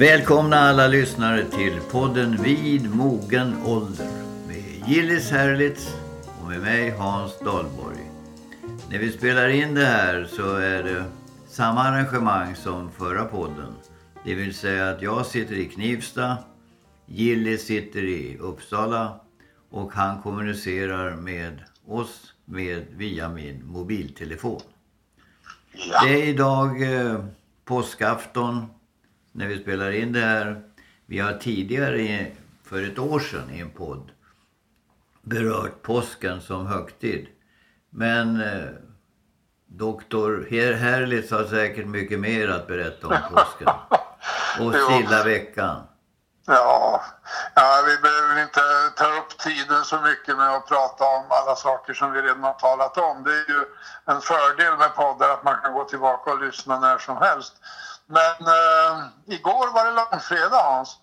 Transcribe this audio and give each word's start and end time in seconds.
Välkomna 0.00 0.56
alla 0.56 0.86
lyssnare 0.86 1.44
till 1.44 1.80
podden 1.90 2.42
Vid 2.42 2.94
mogen 2.94 3.62
ålder 3.64 4.10
med 4.48 4.88
Gillis 4.88 5.30
Herlitz 5.30 5.96
och 6.42 6.48
med 6.48 6.60
mig 6.60 6.90
Hans 6.90 7.38
Dahlborg. 7.38 8.10
När 8.90 8.98
vi 8.98 9.12
spelar 9.12 9.48
in 9.48 9.74
det 9.74 9.84
här 9.84 10.24
så 10.24 10.54
är 10.54 10.82
det 10.82 11.04
samma 11.48 11.80
arrangemang 11.80 12.56
som 12.56 12.90
förra 12.90 13.24
podden. 13.24 13.74
Det 14.24 14.34
vill 14.34 14.54
säga 14.54 14.90
att 14.90 15.02
jag 15.02 15.26
sitter 15.26 15.54
i 15.54 15.64
Knivsta, 15.64 16.36
Gillis 17.06 17.66
sitter 17.66 18.02
i 18.02 18.36
Uppsala 18.38 19.20
och 19.70 19.92
han 19.92 20.22
kommunicerar 20.22 21.16
med 21.16 21.58
oss 21.86 22.34
med, 22.44 22.86
via 22.96 23.28
min 23.28 23.66
mobiltelefon. 23.66 24.60
Det 26.02 26.22
är 26.22 26.24
idag 26.24 26.82
eh, 26.82 27.24
påskafton 27.64 28.66
när 29.32 29.46
vi 29.46 29.62
spelar 29.62 29.90
in 29.90 30.12
det 30.12 30.20
här. 30.20 30.62
Vi 31.06 31.18
har 31.18 31.32
tidigare, 31.32 32.26
för 32.64 32.82
ett 32.82 32.98
år 32.98 33.20
sedan 33.20 33.50
i 33.50 33.60
en 33.60 33.70
podd, 33.70 34.10
berört 35.22 35.82
påsken 35.82 36.40
som 36.40 36.66
högtid. 36.66 37.28
Men 37.90 38.40
eh, 38.40 38.70
doktor 39.66 40.46
Her 40.50 40.72
Herlitz 40.72 41.30
har 41.30 41.44
säkert 41.44 41.86
mycket 41.86 42.20
mer 42.20 42.48
att 42.48 42.66
berätta 42.66 43.06
om 43.06 43.16
påsken. 43.34 43.68
Och 44.60 44.74
stilla 44.74 45.24
veckan. 45.24 45.86
Ja, 46.46 47.02
ja, 47.54 47.82
vi 47.86 47.96
behöver 48.02 48.42
inte 48.42 48.60
ta 48.96 49.04
upp 49.04 49.38
tiden 49.38 49.84
så 49.84 50.00
mycket 50.00 50.36
med 50.36 50.54
att 50.54 50.68
prata 50.68 51.04
om 51.04 51.24
alla 51.28 51.56
saker 51.56 51.94
som 51.94 52.12
vi 52.12 52.22
redan 52.22 52.42
har 52.42 52.52
talat 52.52 52.98
om. 52.98 53.22
Det 53.24 53.30
är 53.30 53.48
ju 53.48 53.64
en 54.04 54.20
fördel 54.20 54.78
med 54.78 54.94
poddar 54.94 55.28
att 55.30 55.44
man 55.44 55.60
kan 55.62 55.72
gå 55.72 55.84
tillbaka 55.84 56.30
och 56.32 56.40
lyssna 56.40 56.80
när 56.80 56.98
som 56.98 57.16
helst. 57.16 57.54
Men 58.10 58.46
eh, 58.46 59.04
igår 59.26 59.72
var 59.74 59.84
det 59.84 59.90
långfredag 59.92 60.62
Hans. 60.62 60.96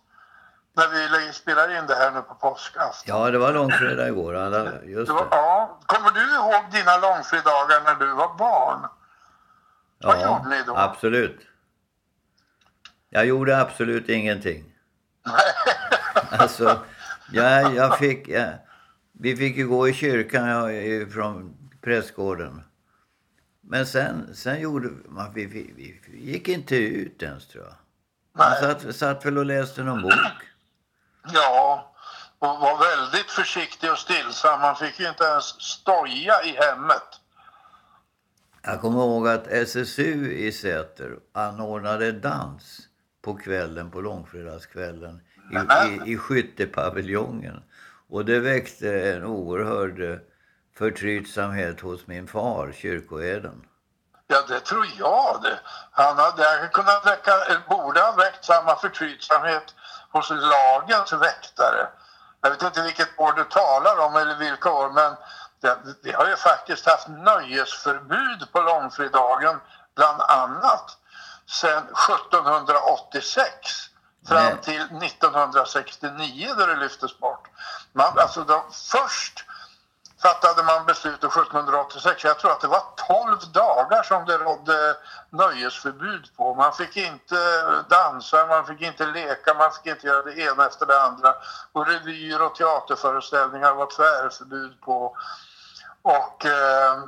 När 0.76 0.88
vi 1.28 1.34
spelade 1.34 1.78
in 1.78 1.86
det 1.88 1.96
här 1.96 2.12
nu 2.12 2.22
på 2.22 2.34
påskafton. 2.36 3.04
Ja, 3.06 3.32
det 3.32 3.38
var 3.38 3.54
långfredag 3.54 4.08
igår. 4.08 4.36
Just 4.86 5.08
Det 5.08 5.14
var, 5.14 5.28
ja, 5.32 5.80
kommer 5.86 6.12
du 6.12 6.36
ihåg 6.36 6.72
dina 6.72 6.98
långfredagar 6.98 7.82
när 7.84 7.96
du 7.96 8.14
var 8.14 8.34
barn? 8.38 8.80
vad 10.00 10.18
Ja, 10.22 10.22
gjorde 10.44 10.50
ni 10.56 10.64
då? 10.64 10.76
absolut. 10.78 11.40
Jag 13.10 13.26
gjorde 13.26 13.62
absolut 13.62 14.10
ingenting. 14.10 14.74
Alltså, 16.32 16.80
jag, 17.32 17.76
jag 17.76 17.98
fick... 17.98 18.28
Jag, 18.28 18.54
vi 19.20 19.36
fick 19.38 19.58
ju 19.58 19.68
gå 19.68 19.88
i 19.88 19.94
kyrkan 19.94 20.48
ja, 20.48 20.72
i- 20.72 21.06
från 21.14 21.58
prästgården. 21.84 22.64
Men 23.70 23.86
sen, 23.86 24.36
sen 24.36 24.60
gjorde 24.60 24.90
man... 25.06 25.34
Vi, 25.34 25.46
vi, 25.46 26.00
vi 26.08 26.32
gick 26.32 26.48
inte 26.48 26.76
ut 26.76 27.24
ens 27.24 27.48
tror 27.48 27.64
jag. 27.64 27.74
Man 28.38 28.52
Nej. 28.52 28.62
satt, 28.62 28.96
satt 28.96 29.26
väl 29.26 29.38
och 29.38 29.46
läste 29.46 29.84
någon 29.84 30.02
bok. 30.02 30.14
Ja, 31.34 31.94
och 32.40 32.48
var 32.48 32.98
väldigt 32.98 33.32
försiktig 33.32 33.92
och 33.92 33.98
stillsam. 33.98 34.62
Man 34.62 34.76
fick 34.76 35.00
ju 35.00 35.10
inte 35.10 35.24
ens 35.24 35.46
stoja 35.46 36.44
i 36.44 36.58
hemmet. 36.60 37.22
Jag 38.62 38.82
kommer 38.82 39.00
ihåg 39.00 39.28
att 39.28 39.48
SSU 39.48 40.32
i 40.32 40.52
Säter 40.52 41.20
anordnade 41.34 42.12
dans 42.12 42.80
på 43.22 43.36
kvällen, 43.36 43.92
på 43.92 44.02
långfredagskvällen 44.02 45.22
i, 45.52 46.10
i, 46.10 46.14
i 46.14 46.18
skyttepaviljongen. 46.18 47.64
Och 48.10 48.26
det 48.26 48.40
väckte 48.40 49.12
en 49.12 49.24
oerhörd 49.24 50.22
förtrytsamhet 50.78 51.82
hos 51.82 52.08
min 52.08 52.28
far, 52.28 52.74
kyrkoherden. 52.82 53.68
Ja, 54.28 54.42
det 54.48 54.60
tror 54.60 54.88
jag 54.98 55.40
det. 55.44 55.60
Han 55.92 56.18
hade 56.18 56.70
kunnat 56.74 57.06
väcka, 57.06 57.32
borde 57.70 58.00
ha 58.02 58.12
väckt 58.12 58.46
samma 58.46 58.76
förtrytsamhet 58.76 59.76
hos 60.12 60.30
lagens 60.30 61.14
väktare. 61.14 61.88
Jag 62.42 62.50
vet 62.50 62.62
inte 62.62 62.82
vilket 62.82 63.20
år 63.20 63.34
du 63.34 63.44
talar 63.44 64.00
om 64.00 64.16
eller 64.16 64.36
vilka 64.36 64.72
år, 64.72 64.90
men 64.90 65.16
det, 65.62 65.78
vi 66.04 66.12
har 66.12 66.28
ju 66.28 66.36
faktiskt 66.36 66.86
haft 66.86 67.08
nöjesförbud 67.08 68.52
på 68.52 68.62
långfredagen, 68.62 69.60
bland 69.96 70.22
annat, 70.22 70.98
sedan 71.46 71.84
1786 71.84 73.50
fram 74.28 74.44
Nej. 74.44 74.58
till 74.62 74.82
1969 74.82 76.54
då 76.58 76.66
det 76.66 76.76
lyftes 76.76 77.20
bort. 77.20 77.48
Man, 77.94 78.20
alltså 78.20 78.44
de, 78.44 78.62
först 78.72 79.46
fattade 80.22 80.64
man 80.64 80.86
beslutet 80.86 81.32
1786. 81.32 82.24
Jag 82.24 82.40
tror 82.40 82.52
att 82.52 82.62
det 82.62 82.68
var 82.68 82.84
12 83.08 83.38
dagar 83.54 84.04
som 84.04 84.26
det 84.26 84.38
rådde 84.38 84.96
nöjesförbud 85.30 86.30
på. 86.38 86.54
Man 86.56 86.74
fick 86.74 86.98
inte 86.98 87.36
dansa, 87.90 88.46
man 88.48 88.66
fick 88.66 88.82
inte 88.82 89.06
leka, 89.06 89.54
man 89.54 89.72
fick 89.72 89.86
inte 89.86 90.08
göra 90.08 90.24
det 90.24 90.40
ena 90.40 90.66
efter 90.66 90.86
det 90.86 91.02
andra. 91.02 91.36
Och 91.72 91.88
revyer 91.88 92.42
och 92.42 92.56
teaterföreställningar 92.56 93.74
var 93.74 93.86
tvärförbud 93.96 94.82
på. 94.82 95.18
Och 96.02 96.46
eh, 96.46 97.04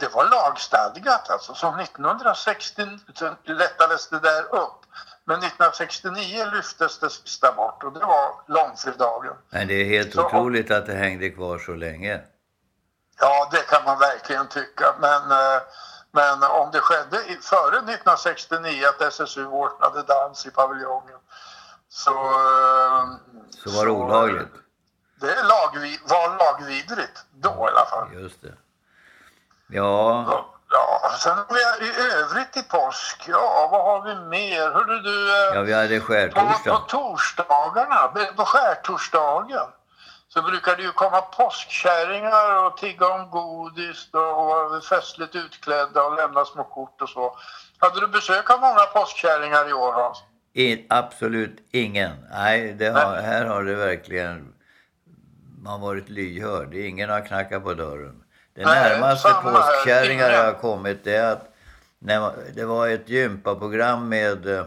det, 0.00 0.14
var 0.14 0.30
lagstadgat 0.30 1.30
alltså. 1.30 1.54
Så 1.54 1.68
1960 1.80 2.82
sen 3.14 3.36
lättades 3.44 4.08
det 4.08 4.20
där 4.20 4.42
upp. 4.54 4.80
Men 5.24 5.38
1969 5.38 6.46
lyftes 6.54 6.98
det 6.98 7.10
sista 7.10 7.52
bort 7.52 7.84
och 7.84 7.92
det 7.92 8.00
var 8.00 8.30
långfredagen. 8.46 9.34
Men 9.50 9.68
det 9.68 9.74
är 9.74 9.84
helt 9.84 10.14
Så- 10.14 10.26
otroligt 10.26 10.70
att 10.70 10.86
det 10.86 10.94
hängde 10.94 11.30
kvar 11.30 11.58
så 11.58 11.72
länge. 11.72 12.20
Ja, 13.20 13.48
det 13.50 13.62
kan 13.68 13.84
man 13.84 13.98
verkligen 13.98 14.48
tycka. 14.48 14.94
Men, 14.98 15.30
eh, 15.30 15.60
men 16.10 16.42
om 16.42 16.70
det 16.72 16.80
skedde 16.80 17.16
före 17.42 17.76
1969 17.76 18.86
att 18.88 19.00
SSU 19.00 19.46
ordnade 19.46 20.02
dans 20.02 20.46
i 20.46 20.50
paviljongen 20.50 21.18
så... 21.88 22.10
eh, 22.10 23.04
Så 23.64 23.70
var 23.70 23.84
det 23.86 23.90
olagligt. 23.92 24.54
Det 25.20 25.42
lagvi, 25.42 26.00
var 26.04 26.36
lagvidrigt 26.38 27.24
då 27.32 27.48
i 27.68 27.76
alla 27.76 27.86
fall. 27.86 28.08
Just 28.12 28.42
det. 28.42 28.52
Ja, 29.68 30.52
Ja, 30.70 31.10
sen 31.18 31.36
har 31.38 31.46
vi 31.80 31.86
i 31.86 32.12
övrigt 32.12 32.56
i 32.56 32.62
påsk, 32.62 33.24
ja 33.28 33.68
vad 33.72 33.84
har 33.84 34.02
vi 34.02 34.14
mer? 34.14 34.70
Hörde 34.70 35.02
du... 35.02 35.30
eh, 35.30 35.54
ja 35.54 35.60
vi 35.62 35.72
hade 35.72 36.00
på, 36.00 36.06
på 36.06 36.12
skärtorsdag. 36.12 36.84
torsdagarna, 36.88 38.08
på 38.36 38.44
skärtorsdagen 38.44 39.66
så 40.36 40.42
brukar 40.42 40.76
det 40.76 40.82
ju 40.82 40.92
komma 40.92 41.20
påskkärringar 41.20 42.66
och 42.66 42.76
tigga 42.76 43.06
om 43.08 43.30
godis 43.30 44.08
och 44.12 44.20
vara 44.20 44.80
festligt 44.80 45.34
utklädda 45.34 46.02
och 46.02 46.16
lämna 46.16 46.44
små 46.44 46.64
kort 46.64 47.02
och 47.02 47.08
så. 47.08 47.36
Hade 47.78 48.00
du 48.00 48.08
besök 48.08 48.50
av 48.50 48.60
många 48.60 48.86
påskkärringar 48.94 49.68
i 49.68 49.72
år 49.72 49.92
Hans? 49.92 50.22
In, 50.52 50.86
absolut 50.88 51.56
ingen. 51.70 52.12
Nej, 52.30 52.90
har, 52.90 53.16
här 53.16 53.44
har 53.44 53.64
det 53.64 53.74
verkligen 53.74 54.54
man 55.62 55.80
varit 55.80 56.08
lyhörd. 56.08 56.74
Ingen 56.74 57.10
har 57.10 57.26
knackat 57.26 57.62
på 57.64 57.74
dörren. 57.74 58.24
Det 58.54 58.64
Nej, 58.64 58.90
närmaste 58.90 59.28
påskkärringar 59.42 60.30
jag 60.30 60.44
har 60.44 60.52
kommit 60.52 61.04
det 61.04 61.16
är 61.16 61.32
att 61.32 61.54
när 61.98 62.32
det 62.54 62.64
var 62.64 62.88
ett 62.88 63.08
gympaprogram 63.08 64.08
med 64.08 64.46
eh, 64.46 64.64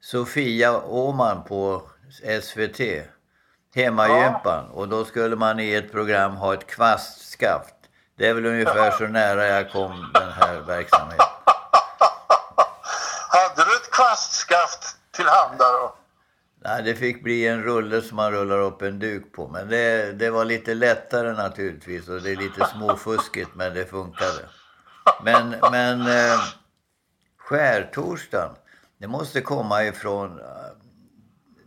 Sofia 0.00 0.82
Åman 0.82 1.44
på 1.44 1.82
SVT. 2.42 2.80
Hemmagympan. 3.74 4.70
Och 4.70 4.88
då 4.88 5.04
skulle 5.04 5.36
man 5.36 5.60
i 5.60 5.74
ett 5.74 5.92
program 5.92 6.36
ha 6.36 6.54
ett 6.54 6.66
kvastskaft. 6.66 7.74
Det 8.16 8.28
är 8.28 8.34
väl 8.34 8.46
ungefär 8.46 8.90
så 8.90 9.06
nära 9.06 9.46
jag 9.46 9.70
kom 9.72 10.10
den 10.14 10.32
här 10.32 10.60
verksamheten. 10.60 11.26
Hade 13.28 13.70
du 13.70 13.76
ett 13.76 13.90
kvastskaft 13.90 14.96
tillhanda 15.12 15.64
då? 15.64 15.94
Nej, 16.64 16.82
det 16.82 16.94
fick 16.94 17.22
bli 17.22 17.46
en 17.46 17.62
rulle 17.62 18.02
som 18.02 18.16
man 18.16 18.32
rullar 18.32 18.58
upp 18.58 18.82
en 18.82 18.98
duk 18.98 19.32
på. 19.32 19.48
Men 19.48 19.68
det, 19.68 20.12
det 20.12 20.30
var 20.30 20.44
lite 20.44 20.74
lättare 20.74 21.32
naturligtvis 21.32 22.08
och 22.08 22.22
det 22.22 22.30
är 22.30 22.36
lite 22.36 22.66
småfuskigt 22.66 23.50
men 23.54 23.74
det 23.74 23.86
funkade. 23.86 24.48
Men, 25.24 25.54
men 25.70 26.00
eh, 26.00 26.40
skärtorsdagen, 27.38 28.54
det 28.98 29.06
måste 29.06 29.40
komma 29.40 29.84
ifrån... 29.84 30.40
Eh, 30.40 30.46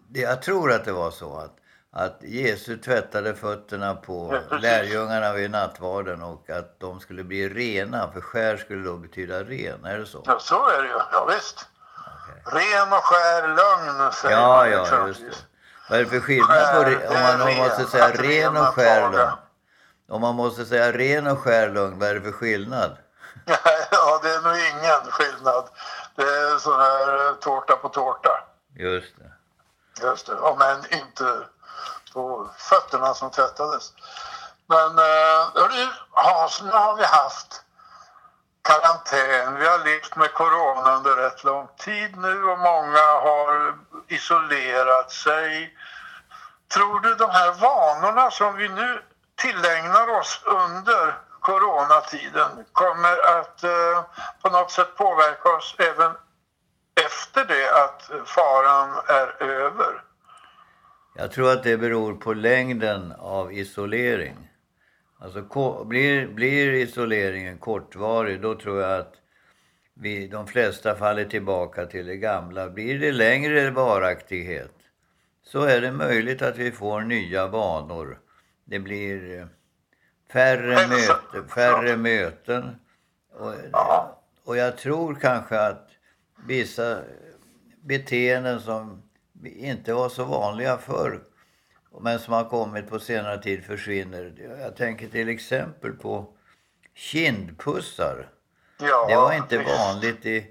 det, 0.09 0.19
jag 0.19 0.42
tror 0.42 0.71
att 0.71 0.86
det 0.86 0.92
var 0.92 1.12
så 1.12 1.38
att, 1.38 1.56
att 1.94 2.18
Jesus 2.22 2.82
tvättade 2.82 3.36
fötterna 3.36 3.96
på 3.96 4.42
Ja, 4.50 4.58
lärjungarna 4.62 5.34
vid 5.34 5.52
nattvarden 5.52 6.22
och 6.24 6.50
att 6.50 6.80
de 6.80 7.00
skulle 7.00 7.24
bli 7.24 7.50
rena. 7.50 8.12
För 8.12 8.22
skär 8.22 8.58
skulle 8.58 8.84
då 8.84 8.98
betyda 8.98 9.44
ren, 9.44 9.86
är 9.86 9.98
det 9.98 10.06
så? 10.06 10.24
Ja, 10.26 10.40
så 10.40 10.70
är 10.70 10.82
det 10.82 10.88
ju. 10.88 11.00
Ja, 11.12 11.30
visst. 11.36 11.68
Ren 12.46 12.94
och 12.94 13.04
skär 13.04 13.48
lögn 13.48 14.12
säger 14.12 14.38
Ja, 14.38 14.48
man 14.48 14.72
ja, 14.72 15.08
just 15.08 15.20
det. 15.22 15.38
Vad 15.90 16.00
är 16.00 16.04
det 16.04 16.10
för 16.10 16.20
skillnad 16.20 16.74
på 16.74 17.08
om 17.08 17.22
man, 17.22 17.42
om 17.42 17.58
måste 17.58 17.86
säga 17.86 18.12
ren 18.12 18.58
och 18.58 18.66
skär 18.66 19.12
lögn? 19.12 19.32
Om 20.10 20.22
man 20.22 20.36
måste 20.36 20.66
säga 20.66 20.92
ren 20.92 21.28
och 21.28 21.40
skär 21.40 21.70
lögn, 21.70 22.00
vad 22.00 22.10
är 22.10 22.14
det 22.16 22.22
för 22.22 22.32
skillnad? 22.32 22.98
Ja, 23.92 24.20
det 24.24 24.30
är 24.30 24.42
nog 24.42 24.56
ingen 24.58 25.12
skillnad. 25.12 25.70
Det 26.16 26.22
är 26.22 26.58
sån 26.58 26.80
här 26.80 27.28
eh, 27.28 27.34
tårta 27.34 27.76
på 27.76 27.90
tårta. 27.90 28.30
Just 28.76 29.16
det. 29.18 29.32
Just 30.08 30.28
det. 30.28 30.36
Om 30.36 30.62
än 30.62 31.00
inte 31.00 31.38
på 32.13 32.50
fötterna 32.58 33.13
som 33.13 33.31
tvättades. 33.31 33.94
Men 34.68 35.00
eh, 35.00 35.88
Hans, 36.12 36.62
nu 36.62 36.72
har 36.72 36.96
vi 36.96 37.04
haft 37.04 37.63
karantän. 38.62 39.56
Vi 39.56 39.68
har 39.68 39.86
levt 39.86 40.16
med 40.16 40.34
corona 40.34 40.96
under 40.96 41.16
rätt 41.16 41.44
lång 41.44 41.68
tid 41.78 42.18
nu 42.18 42.44
och 42.44 42.60
många 42.60 43.06
har 43.28 43.75
isolerat 44.08 45.12
sig. 45.12 45.78
Tror 46.74 47.00
du 47.00 47.16
de 47.16 47.30
här 47.30 47.52
vanorna 47.52 48.31
som 48.31 48.56
vi 48.56 48.69
nu 48.69 49.04
tillägnar 49.36 50.19
oss 50.19 50.42
under 50.46 51.18
coronatiden 51.40 52.66
kommer 52.72 53.40
att 53.40 53.64
eh, 53.64 54.04
på 54.42 54.50
något 54.50 54.72
sätt 54.72 54.96
påverka 54.98 55.50
oss 55.50 55.75
även 55.78 56.12
efter 57.06 57.46
det 57.46 57.84
att 57.84 58.12
faran 58.25 59.02
är 59.07 59.44
över? 59.44 60.11
Jag 61.16 61.31
tror 61.31 61.52
att 61.52 61.63
det 61.63 61.78
beror 61.78 62.13
på 62.13 62.34
längden 62.34 63.12
av 63.12 63.54
isolering. 63.54 64.50
Alltså 65.19 65.86
blir, 65.86 66.28
blir 66.28 66.74
isoleringen 66.74 67.58
kortvarig 67.58 68.42
då 68.42 68.56
tror 68.56 68.81
jag 68.81 69.00
att 69.00 69.13
vi, 69.94 70.28
de 70.28 70.48
flesta 70.48 70.96
faller 70.96 71.25
tillbaka 71.25 71.86
till 71.86 72.06
det 72.06 72.18
gamla. 72.18 72.69
Blir 72.69 73.00
det 73.00 73.12
längre 73.12 73.72
varaktighet 73.72 74.74
så 75.44 75.62
är 75.62 75.81
det 75.81 75.92
möjligt 75.92 76.42
att 76.42 76.58
vi 76.58 76.72
får 76.72 77.02
nya 77.02 77.48
vanor. 77.48 78.19
Det 78.66 78.80
blir 78.80 79.40
eh, 79.40 79.46
färre, 80.31 80.88
möte, 80.88 81.54
färre 81.54 81.98
möten. 81.98 82.75
Och, 83.34 83.54
och 84.44 84.57
jag 84.57 84.78
tror 84.78 85.16
kanske 85.16 85.60
att 85.60 85.90
vissa 86.48 87.02
beteenden 87.81 88.60
som 88.60 89.02
inte 89.46 89.94
var 89.94 90.10
så 90.10 90.24
vanliga 90.24 90.78
förr 90.78 91.22
men 92.00 92.20
som 92.20 92.34
har 92.34 92.44
kommit 92.44 92.90
på 92.90 93.00
senare 93.00 93.42
tid 93.42 93.66
försvinner. 93.66 94.34
Jag 94.62 94.76
tänker 94.76 95.08
till 95.08 95.30
exempel 95.30 95.92
på 95.92 96.28
kindpussar. 96.96 98.30
Ja, 98.80 99.06
det 99.10 99.16
var 99.16 99.34
inte 99.34 99.58
vanligt 99.58 100.26
i, 100.26 100.48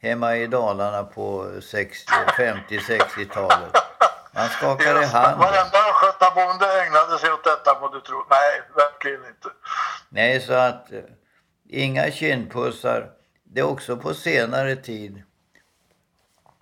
hemma 0.00 0.36
i 0.36 0.46
Dalarna 0.46 1.02
på 1.02 1.44
50-60-talet. 1.60 3.72
Man 4.34 4.48
skakade 4.48 5.06
hand. 5.06 5.40
Varenda 5.40 5.78
östgötabonde 5.90 6.82
ägnade 6.82 7.18
sig 7.18 7.32
åt 7.32 7.44
detta 7.44 7.80
må 7.80 7.88
du 7.88 8.00
tro. 8.00 8.24
Nej, 8.30 8.62
verkligen 8.76 9.26
inte. 9.26 9.48
Nej, 10.08 10.40
så 10.40 10.52
att 10.52 10.92
eh, 10.92 11.00
inga 11.68 12.10
kindpussar. 12.10 13.10
Det 13.44 13.60
är 13.60 13.64
också 13.64 13.96
på 13.96 14.14
senare 14.14 14.76
tid 14.76 15.22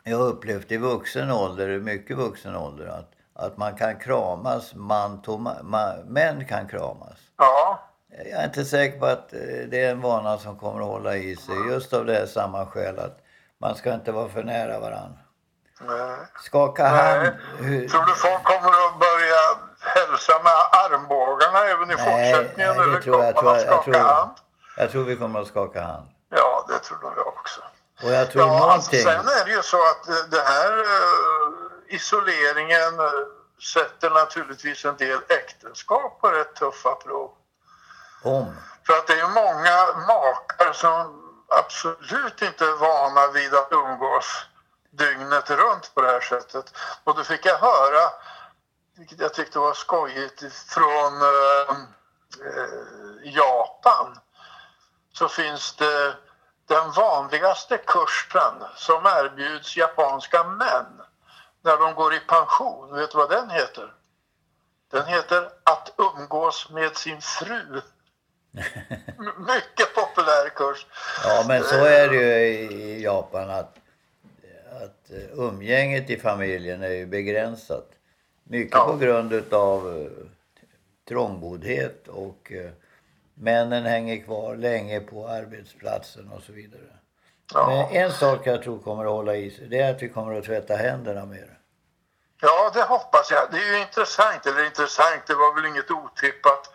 jag 0.09 0.19
har 0.19 0.27
upplevt 0.27 0.73
i 0.73 0.77
vuxen 0.77 1.31
ålder, 1.31 1.79
mycket 1.79 2.17
vuxen 2.17 2.57
ålder, 2.57 2.87
att 2.87 3.15
att 3.39 3.57
man 3.57 3.77
kan 3.77 3.99
kramas, 3.99 4.75
man, 4.75 5.23
man, 5.63 5.97
män 6.07 6.45
kan 6.45 6.69
kramas. 6.69 7.19
Ja. 7.37 7.83
Jag 8.09 8.41
är 8.41 8.45
inte 8.45 8.65
säker 8.65 8.99
på 8.99 9.07
att 9.07 9.33
eh, 9.33 9.39
det 9.71 9.85
är 9.85 9.91
en 9.91 10.01
vana 10.01 10.39
som 10.39 10.59
kommer 10.59 10.81
att 10.81 10.87
hålla 10.87 11.17
i 11.17 11.37
sig 11.37 11.55
just 11.71 11.93
av 11.93 12.07
det 12.07 12.15
här 12.15 12.27
samma 12.27 12.67
skäl 12.67 12.99
att 12.99 13.19
man 13.61 13.75
ska 13.75 13.95
inte 13.95 14.13
vara 14.13 14.29
för 14.29 14.43
nära 14.43 14.81
varandra. 14.81 15.19
Nej. 15.81 16.17
Skaka 16.43 16.83
Nej. 16.83 16.93
hand. 16.93 17.37
Hur... 17.59 17.89
Tror 17.89 18.07
du 18.07 18.15
folk 18.15 18.43
kommer 18.43 18.87
att 18.87 18.99
börja 18.99 19.43
hälsa 19.81 20.33
med 20.45 20.53
armbågarna 20.85 21.59
även 21.59 21.91
i 21.91 21.95
nej, 21.95 22.05
fortsättningen? 22.05 22.75
Nej, 22.77 22.97
det 22.97 23.03
tror 23.03 23.17
jag. 23.17 23.27
Jag 23.27 23.37
tror, 23.37 23.57
jag, 23.57 23.85
tror, 23.85 23.97
jag 24.77 24.91
tror 24.91 25.05
vi 25.05 25.17
kommer 25.17 25.41
att 25.41 25.47
skaka 25.47 25.83
hand. 25.83 26.07
Ja, 26.31 26.65
det 26.69 26.79
tror 26.79 27.13
jag 27.17 27.27
också. 27.27 27.61
Och 28.03 28.11
jag 28.11 28.31
tror 28.31 28.45
ja, 28.45 28.51
alltså, 28.51 28.67
någonting... 28.67 29.07
Alltså, 29.07 29.31
sen 29.31 29.41
är 29.41 29.45
det 29.45 29.51
ju 29.51 29.63
så 29.63 29.83
att 29.91 30.31
det 30.31 30.41
här 30.41 30.79
eh, 30.79 31.95
isoleringen 31.95 33.01
eh, 33.01 33.11
sätter 33.75 34.11
naturligtvis 34.11 34.85
en 34.85 34.97
del 34.97 35.19
äktenskap 35.29 36.21
på 36.21 36.29
rätt 36.29 36.57
tuffa 36.57 36.95
prov. 36.95 37.31
Om? 38.23 38.57
För 38.87 38.93
att 38.93 39.07
det 39.07 39.21
är 39.21 39.29
många 39.29 40.07
makar 40.07 40.73
som 40.73 41.23
absolut 41.49 42.43
inte 42.43 42.65
är 42.65 42.77
vana 42.77 43.27
vid 43.27 43.55
att 43.55 43.73
umgås 43.73 44.47
dygnet 44.91 45.51
runt 45.51 45.95
på 45.95 46.01
det 46.01 46.09
här 46.09 46.21
sättet. 46.21 46.75
Och 47.05 47.17
då 47.17 47.25
fick 47.25 47.47
jag 47.47 47.59
höra, 47.59 48.11
vilket 48.97 49.21
jag 49.21 49.35
tyckte 49.35 49.59
var 49.59 49.75
skojigt, 49.75 50.43
från 50.69 51.23
eh, 51.23 51.77
eh, 52.47 53.35
Japan 53.35 54.19
så 55.13 55.29
finns 55.29 55.77
det 55.77 56.15
den 56.69 56.93
vanligaste 56.93 57.79
kursen 57.79 58.55
som 58.77 59.07
erbjuds 59.07 59.77
japanska 59.77 60.45
män 60.45 61.01
när 61.63 61.77
de 61.77 61.95
går 61.95 62.15
i 62.15 62.21
pension. 62.21 62.95
Vet 62.95 63.11
du 63.11 63.17
vad 63.17 63.31
den 63.31 63.51
heter? 63.51 63.93
Den 64.91 65.07
heter 65.07 65.51
Att 65.65 65.95
umgås 65.97 66.71
med 66.71 66.97
sin 66.97 67.21
fru. 67.21 67.63
Mycket 69.39 69.95
populär 69.95 70.49
kurs. 70.49 70.87
Ja, 71.25 71.45
men 71.49 71.63
så 71.63 71.85
är 71.85 72.09
det 72.09 72.17
ju 72.17 72.49
i 72.73 73.03
Japan 73.03 73.51
att, 73.51 73.77
att 74.83 75.11
umgänget 75.33 76.11
i 76.11 76.19
familjen 76.19 76.83
är 76.83 76.93
ju 76.93 77.07
begränsat. 77.07 77.89
Mycket 78.45 78.75
ja. 78.75 78.87
på 78.87 78.97
grund 78.97 79.55
av 79.55 80.03
eh, 80.03 80.11
trångboddhet 81.09 82.09
och 82.09 82.53
uh, 82.55 82.71
männen 83.41 83.85
hänger 83.85 84.25
kvar 84.25 84.57
länge 84.57 85.01
på 85.01 85.29
arbetsplatsen 85.29 86.31
och 86.33 86.43
så 86.43 86.53
vidare. 86.53 86.83
Ja. 87.55 87.67
Men 87.67 88.03
en 88.03 88.13
sak 88.13 88.47
jag 88.47 88.63
tror 88.63 88.79
kommer 88.79 89.05
att 89.05 89.11
hålla 89.11 89.37
i 89.37 89.51
sig, 89.51 89.69
det 89.69 89.81
är 89.81 89.95
att 89.95 90.03
vi 90.03 90.09
kommer 90.09 90.39
att 90.39 90.45
tvätta 90.45 90.77
händerna 90.77 91.27
mer. 91.27 91.59
Ja, 92.41 92.71
det 92.75 92.83
hoppas 92.83 93.31
jag. 93.31 93.49
Det 93.51 93.59
är 93.59 93.73
ju 93.73 93.81
intressant, 93.81 94.47
eller 94.47 94.65
intressant, 94.65 95.27
det 95.27 95.35
var 95.35 95.55
väl 95.55 95.67
inget 95.67 95.91
otippat. 95.91 96.71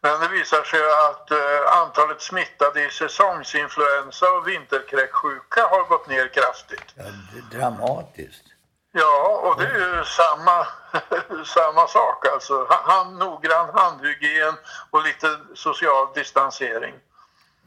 Men 0.00 0.20
det 0.20 0.28
visar 0.28 0.62
sig 0.62 0.80
att 1.08 1.30
eh, 1.30 1.82
antalet 1.82 2.22
smittade 2.22 2.86
i 2.86 2.90
säsongsinfluensa 2.90 4.26
och 4.32 4.48
vinterkräksjuka 4.48 5.66
har 5.66 5.88
gått 5.88 6.08
ner 6.08 6.28
kraftigt. 6.28 6.94
Ja, 6.94 7.04
dramatiskt. 7.52 8.53
Ja, 8.96 9.40
och 9.42 9.62
det 9.62 9.66
är 9.66 9.98
ju 9.98 10.04
samma, 10.04 10.66
samma 11.44 11.86
sak 11.86 12.26
alltså. 12.34 12.66
Han, 12.68 13.18
noggrann 13.18 13.68
handhygien 13.74 14.54
och 14.90 15.04
lite 15.04 15.26
social 15.54 16.06
distansering. 16.14 16.94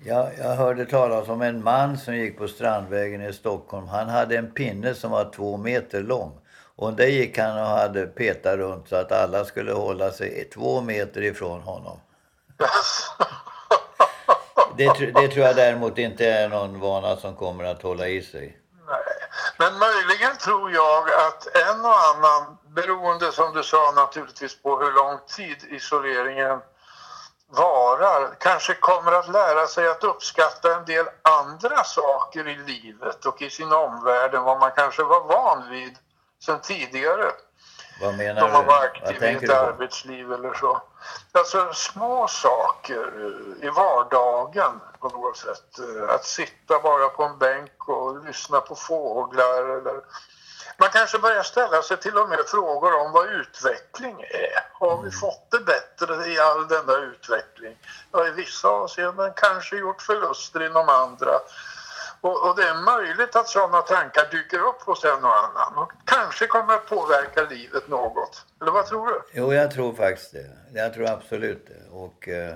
Ja, 0.03 0.29
jag 0.37 0.55
hörde 0.55 0.85
talas 0.85 1.29
om 1.29 1.41
en 1.41 1.63
man 1.63 1.97
som 1.97 2.15
gick 2.15 2.37
på 2.37 2.47
Strandvägen 2.47 3.21
i 3.21 3.33
Stockholm. 3.33 3.87
Han 3.87 4.09
hade 4.09 4.37
en 4.37 4.51
pinne 4.51 4.95
som 4.95 5.11
var 5.11 5.31
två 5.35 5.57
meter 5.57 6.01
lång. 6.01 6.39
Och 6.75 6.93
där 6.93 7.07
gick 7.07 7.37
han 7.37 7.59
och 7.59 7.67
hade 7.67 8.07
petat 8.07 8.57
runt 8.57 8.89
så 8.89 8.95
att 8.95 9.11
alla 9.11 9.45
skulle 9.45 9.71
hålla 9.71 10.11
sig 10.11 10.49
två 10.53 10.81
meter 10.81 11.21
ifrån 11.21 11.61
honom. 11.61 11.99
det, 14.77 15.11
det 15.15 15.27
tror 15.27 15.45
jag 15.45 15.55
däremot 15.55 15.97
inte 15.97 16.25
är 16.25 16.49
någon 16.49 16.79
vana 16.79 17.15
som 17.15 17.35
kommer 17.35 17.63
att 17.63 17.81
hålla 17.81 18.07
i 18.07 18.21
sig. 18.21 18.57
Men 19.57 19.79
möjligen 19.79 20.37
tror 20.37 20.71
jag 20.71 21.11
att 21.11 21.47
en 21.55 21.85
och 21.85 21.99
annan, 21.99 22.57
beroende 22.67 23.31
som 23.31 23.53
du 23.53 23.63
sa 23.63 23.91
naturligtvis 23.95 24.61
på 24.61 24.79
hur 24.79 24.91
lång 24.91 25.19
tid 25.35 25.63
isoleringen 25.63 26.61
varar, 27.49 28.35
kanske 28.39 28.73
kommer 28.73 29.11
att 29.11 29.29
lära 29.29 29.67
sig 29.67 29.87
att 29.87 30.03
uppskatta 30.03 30.75
en 30.75 30.85
del 30.85 31.05
andra 31.21 31.83
saker 31.83 32.47
i 32.47 32.55
livet 32.55 33.25
och 33.25 33.41
i 33.41 33.49
sin 33.49 33.71
omvärld 33.71 34.33
än 34.33 34.43
vad 34.43 34.59
man 34.59 34.71
kanske 34.75 35.03
var 35.03 35.21
van 35.21 35.69
vid 35.69 35.97
sen 36.45 36.61
tidigare. 36.61 37.31
Vad 38.01 38.17
menar 38.17 38.41
de 38.41 38.51
har 38.51 38.63
varit 38.63 39.03
aktiva 39.03 39.27
i 39.27 39.35
ett 39.35 39.49
arbetsliv 39.49 40.33
eller 40.33 40.53
så. 40.53 40.81
Alltså 41.31 41.73
små 41.73 42.27
saker 42.27 43.11
i 43.61 43.69
vardagen 43.69 44.81
på 44.99 45.09
något 45.09 45.37
sätt. 45.37 45.79
Att 46.09 46.25
sitta 46.25 46.79
bara 46.79 47.09
på 47.09 47.23
en 47.23 47.37
bänk 47.37 47.89
och 47.89 48.25
lyssna 48.25 48.61
på 48.61 48.75
fåglar 48.75 49.77
eller 49.77 50.01
man 50.79 50.89
kanske 50.89 51.19
börjar 51.19 51.43
ställa 51.43 51.81
sig 51.81 51.97
till 51.97 52.17
och 52.17 52.29
med 52.29 52.39
frågor 52.47 52.99
om 53.01 53.11
vad 53.11 53.29
utveckling 53.29 54.21
är. 54.21 54.79
Har 54.79 54.95
vi 54.95 54.99
mm. 54.99 55.11
fått 55.11 55.51
det 55.51 55.59
bättre 55.59 56.27
i 56.27 56.39
all 56.39 56.67
denna 56.67 56.97
utveckling? 56.97 57.77
Ja, 58.11 58.27
i 58.27 58.31
vissa 58.31 58.67
avseenden 58.67 59.31
kanske 59.35 59.77
gjort 59.77 60.01
förluster 60.01 60.65
inom 60.65 60.89
andra. 60.89 61.31
Och, 62.21 62.49
och, 62.49 62.55
det 62.55 62.63
är 62.63 62.97
möjligt 62.97 63.35
att 63.35 63.47
sådana 63.47 63.81
tankar 63.81 64.27
dyker 64.31 64.59
upp 64.59 64.81
hos 64.81 65.05
en 65.05 65.23
och 65.23 65.35
annan 65.35 65.77
och 65.77 65.91
kanske 66.05 66.47
kommer 66.47 66.73
att 66.73 66.85
påverka 66.89 67.43
livet 67.43 67.87
något. 67.87 68.45
Eller 68.61 68.71
vad 68.71 68.85
tror 68.85 69.07
du? 69.07 69.21
Jo, 69.31 69.53
jag 69.53 69.71
tror 69.71 69.93
faktiskt 69.93 70.33
det. 70.33 70.49
Jag 70.73 70.93
tror 70.93 71.09
absolut 71.09 71.67
det. 71.67 71.89
Och 71.91 72.27
eh, 72.27 72.55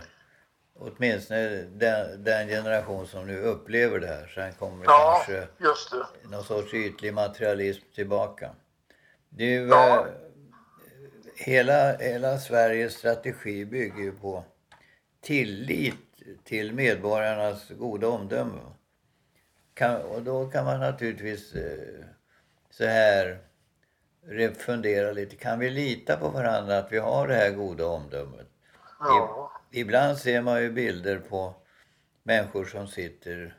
åtminstone 0.82 1.48
den, 1.62 2.24
den 2.24 2.48
generation 2.48 3.08
som 3.08 3.28
nu 3.28 3.42
upplever 3.42 4.00
det 4.00 4.08
här. 4.08 4.32
Sen 4.36 4.54
kommer 4.54 4.86
ja, 4.86 5.24
kanske 5.28 5.48
just 5.58 5.92
det. 5.92 6.30
någon 6.30 6.44
sorts 6.44 6.74
ytlig 6.74 7.14
materialism 7.14 7.82
tillbaka. 7.96 8.50
Du, 9.30 9.68
ja. 9.68 10.00
eh, 10.00 10.14
hela, 11.36 11.98
hela 11.98 12.38
Sveriges 12.38 12.94
strategi 12.94 13.66
bygger 13.66 14.04
ju 14.04 14.12
på 14.12 14.44
tillit 15.22 15.96
till 16.44 16.74
medborgarnas 16.74 17.70
goda 17.70 18.08
omdöme. 18.08 18.60
Kan, 19.74 20.02
och 20.02 20.22
då 20.22 20.50
kan 20.50 20.66
man 20.66 20.80
naturligtvis 20.80 21.56
eh, 21.56 22.06
så 22.70 22.86
här 22.86 23.40
fundera 24.58 25.12
lite. 25.12 25.36
Kan 25.36 25.60
vi 25.60 25.70
lita 25.70 26.18
på 26.18 26.30
varandra 26.30 26.78
att 26.78 26.92
vi 26.92 26.98
har 26.98 27.28
det 27.28 27.36
här 27.36 27.52
goda 27.52 27.86
omdömet? 27.86 28.48
Ja. 29.00 29.52
Ibland 29.72 30.18
ser 30.18 30.42
man 30.42 30.62
ju 30.62 30.72
bilder 30.72 31.20
på 31.20 31.56
människor 32.24 32.66
som 32.66 32.88
sitter 32.88 33.58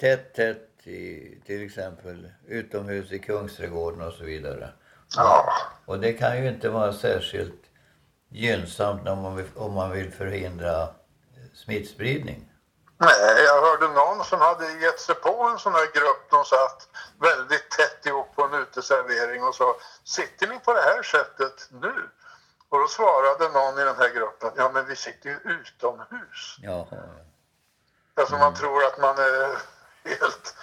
tätt, 0.00 0.34
tätt 0.34 0.86
i 0.86 1.42
till 1.46 1.66
exempel 1.66 2.30
utomhus 2.46 3.12
i 3.12 3.18
Kungsträdgården 3.18 4.02
och 4.02 4.12
så 4.12 4.24
vidare. 4.24 4.72
Ja. 5.16 5.52
Och 5.86 5.98
det 5.98 6.12
kan 6.12 6.42
ju 6.42 6.48
inte 6.48 6.68
vara 6.68 6.92
särskilt 6.92 7.62
gynnsamt 8.28 9.08
om 9.08 9.18
man 9.18 9.36
vill, 9.36 9.46
om 9.54 9.72
man 9.72 9.90
vill 9.90 10.12
förhindra 10.12 10.88
smittspridning. 11.54 12.52
Nej, 13.00 13.44
jag 13.44 13.60
hörde 13.62 13.88
någon 13.94 14.24
som 14.24 14.40
hade 14.40 14.72
gett 14.72 15.00
sig 15.00 15.14
på 15.14 15.42
en 15.52 15.58
sån 15.58 15.72
här 15.72 15.86
grupp. 15.94 16.30
De 16.30 16.44
satt 16.44 16.88
väldigt 17.20 17.70
tätt 17.70 18.06
ihop 18.06 18.34
på 18.34 18.42
en 18.42 18.54
uteservering 18.54 19.42
och 19.42 19.54
sa 19.54 19.76
Sitter 20.04 20.46
ni 20.46 20.58
på 20.58 20.72
det 20.72 20.80
här 20.80 21.02
sättet 21.02 21.68
nu? 21.70 21.94
Och 22.70 22.78
då 22.80 22.88
svarade 22.88 23.48
någon 23.48 23.78
i 23.78 23.84
den 23.84 23.96
här 23.96 24.08
gruppen 24.08 24.50
Ja, 24.56 24.70
men 24.74 24.86
vi 24.86 24.96
sitter 24.96 25.28
ju 25.28 25.38
utomhus. 25.44 26.56
Jaha. 26.58 26.86
Alltså 28.14 28.36
man 28.36 28.54
tror 28.54 28.84
att 28.84 28.98
man 28.98 29.18
är 29.18 29.58
helt, 30.04 30.54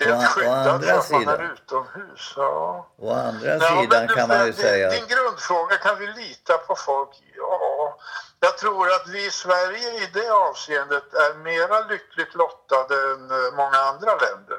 helt 0.00 0.28
skyddad 0.28 0.68
andra 0.68 0.86
för 0.86 1.16
att 1.16 1.24
man 1.24 1.28
är 1.34 1.52
utomhus. 1.52 2.32
Ja. 2.36 2.86
Å 2.98 3.12
andra 3.14 3.48
Ja, 3.48 3.60
sidan 3.82 4.06
du, 4.06 4.14
kan 4.14 4.28
man 4.28 4.38
ju 4.38 4.44
din- 4.52 4.62
säga... 4.62 4.90
Din 4.90 5.06
grundfråga, 5.06 5.76
kan 5.76 5.98
vi 5.98 6.06
lita 6.06 6.58
på 6.58 6.74
folk? 6.76 7.22
Ja, 7.36 7.98
jag 8.40 8.58
tror 8.58 8.86
att 8.92 9.08
vi 9.08 9.26
i 9.26 9.30
Sverige 9.30 9.88
i 10.02 10.10
det 10.14 10.30
avseendet 10.30 11.14
är 11.14 11.34
mera 11.34 11.80
lyckligt 11.80 12.34
lottade 12.34 12.94
än 13.12 13.30
eh, 13.30 13.52
många 13.56 13.76
andra 13.78 14.14
länder. 14.16 14.58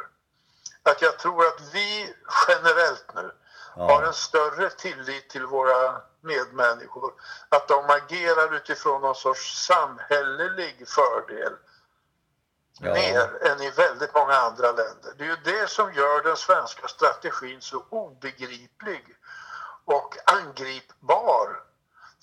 Att 0.83 1.01
jag 1.01 1.17
tror 1.19 1.45
att 1.47 1.61
vi 1.73 2.15
generellt 2.47 3.05
nu 3.15 3.31
har 3.75 4.03
en 4.03 4.13
större 4.13 4.69
tillit 4.69 5.29
till 5.29 5.45
våra 5.45 6.01
medmänniskor. 6.21 7.13
Att 7.49 7.67
de 7.67 7.89
agerar 7.89 8.55
utifrån 8.55 9.01
någon 9.01 9.15
sorts 9.15 9.65
samhällelig 9.65 10.87
fördel 10.87 11.53
Ja. 12.79 12.93
mer 12.93 13.47
än 13.47 13.61
i 13.61 13.69
väldigt 13.69 14.15
många 14.15 14.33
andra 14.33 14.71
länder. 14.71 15.13
Det 15.17 15.23
är 15.23 15.27
ju 15.27 15.35
det 15.35 15.69
som 15.69 15.93
gör 15.93 16.23
den 16.23 16.37
svenska 16.37 16.87
strategin 16.87 17.61
så 17.61 17.85
obegriplig 17.89 19.15
och 19.85 20.17
angripbar 20.25 21.63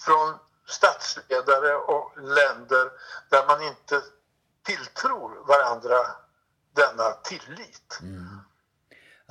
från 0.01 0.39
statsledare 0.67 1.75
och 1.75 2.19
länder 2.19 2.91
där 3.31 3.47
man 3.47 3.63
inte 3.63 4.03
tilltror 4.63 5.45
varandra 5.47 5.97
denna 6.73 7.13
tillit. 7.13 7.99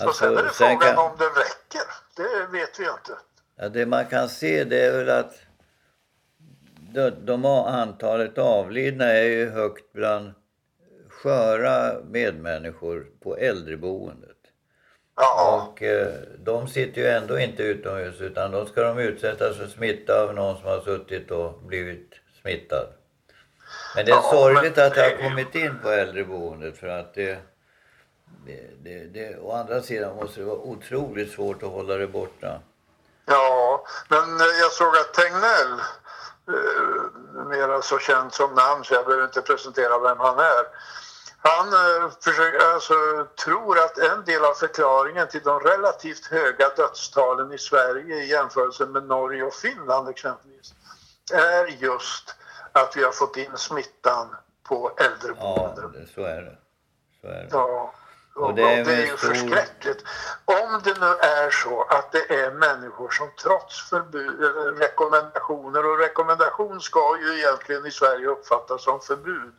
och 0.06 0.16
sen 0.16 0.38
är 0.38 0.44
det 0.44 0.50
Mm. 0.50 0.50
Alltså, 0.50 0.58
sen 0.58 0.70
frågan 0.70 0.96
kan, 0.96 0.98
om 0.98 1.18
det 1.18 1.30
räcker. 1.30 1.88
Det 2.16 2.46
vet 2.46 2.80
vi 2.80 2.90
inte. 2.90 3.18
Ja, 3.58 3.70
det 3.70 3.86
man 3.86 4.06
kan 4.06 4.30
se 4.30 4.64
det 4.64 4.86
är 4.86 4.98
väl 4.98 5.10
att 5.10 5.42
de, 7.22 7.46
antalet 7.46 8.38
avlidna 8.38 9.06
är 9.06 9.24
ju 9.24 9.50
högt 9.50 9.94
bland 9.94 10.32
sköra 11.10 12.04
medmänniskor 12.04 13.08
på 13.24 13.38
äldreboendet. 13.38 14.38
Ja, 15.16 15.70
Och 15.72 15.84
eh, 15.84 16.14
de 16.40 16.68
sitter 16.68 17.02
ju 17.02 17.08
ändå 17.08 17.40
inte 17.40 17.64
utomhus 17.64 18.22
utan 18.22 18.52
då 18.52 18.66
ska 18.66 18.82
de 18.84 19.00
utsättas 19.00 19.58
för 19.58 19.68
smitta 19.68 20.24
av 20.24 20.36
någon 20.36 20.58
som 20.58 20.66
har 20.66 20.82
suttit 20.82 21.32
och 21.32 21.62
blivit 21.62 22.14
smittad. 22.42 22.88
Men 23.96 24.06
det 24.06 24.12
är 24.12 24.16
Ja, 24.16 24.30
sorgligt 24.32 24.78
att 24.78 24.96
det 24.96 25.02
har 25.02 25.30
kommit 25.30 25.56
in 25.56 25.80
på 25.84 25.90
äldreboendet 25.90 26.78
för 26.78 26.88
att 26.88 27.14
det, 27.14 27.38
det, 28.46 28.62
det, 28.84 29.04
det... 29.04 29.38
Å 29.38 29.52
andra 29.52 29.82
sidan 29.82 30.16
måste 30.16 30.40
det 30.40 30.46
vara 30.46 30.58
otroligt 30.58 31.32
svårt 31.32 31.64
att 31.64 31.70
hålla 31.70 31.98
det 31.98 32.08
borta. 32.08 32.62
Ja, 33.28 33.86
men 34.08 34.40
eh, 34.42 34.46
jag 34.60 34.72
såg 34.72 34.98
att 34.98 35.14
Tegnell, 35.14 35.74
eh, 36.48 37.46
mera 37.46 37.82
så 37.82 38.00
känd 38.00 38.34
som 38.34 38.54
namn 38.54 38.84
så 38.84 38.94
jag 38.94 39.06
behöver 39.06 39.26
inte 39.26 39.42
presentera 39.42 40.00
vem 40.00 40.20
han 40.20 40.40
är. 40.40 40.64
Han 41.42 41.68
eh, 41.74 42.10
försöker, 42.24 42.74
alltså, 42.74 42.94
tror 43.46 43.80
att 43.80 43.98
en 43.98 44.26
del 44.26 44.46
av 44.46 44.54
förklaringen 44.54 45.28
till 45.28 45.42
de 45.44 45.60
relativt 45.60 46.26
höga 46.26 46.70
dödstalen 46.70 47.52
i 47.54 47.58
Sverige 47.58 48.16
i 48.16 48.28
jämförelse 48.28 48.86
med 48.86 49.04
Norge 49.04 49.44
och 49.44 49.54
Finland 49.54 50.10
exempelvis 50.10 50.74
är 51.34 51.66
just 51.68 52.36
att 52.72 52.98
vi 52.98 53.04
har 53.04 53.12
fått 53.12 53.38
in 53.38 53.58
smittan 53.58 54.36
på 54.68 54.92
Ja, 54.98 55.04
äldreboenden. 55.06 55.92
det, 55.92 56.08
så 56.16 56.22
är 56.22 56.42
det. 56.42 56.58
Så 57.22 57.28
är 57.28 57.32
det. 57.32 57.48
Ja, 57.52 57.94
och, 58.38 58.44
Och 58.44 58.50
och 58.50 58.56
det 58.56 58.84
det 58.84 58.92
är 58.92 59.02
är, 59.02 59.06
ju 59.06 59.18
stor- 59.18 59.28
förskräckligt. 59.28 60.04
Om 60.46 60.82
det 60.84 61.00
nu 61.00 61.06
är 61.20 61.50
så 61.52 61.84
att 61.84 62.12
det 62.12 62.34
är 62.44 62.52
människor 62.52 63.10
som 63.10 63.30
trots 63.44 63.90
förbud, 63.90 64.44
eller 64.44 64.72
rekommendationer, 64.72 65.86
och 65.86 66.00
rekommendation 66.00 66.82
ska 66.82 67.18
ju 67.22 67.38
egentligen 67.40 67.86
i 67.86 67.92
Sverige 67.92 68.28
uppfattas 68.28 68.84
som 68.84 69.00
förbud. 69.00 69.54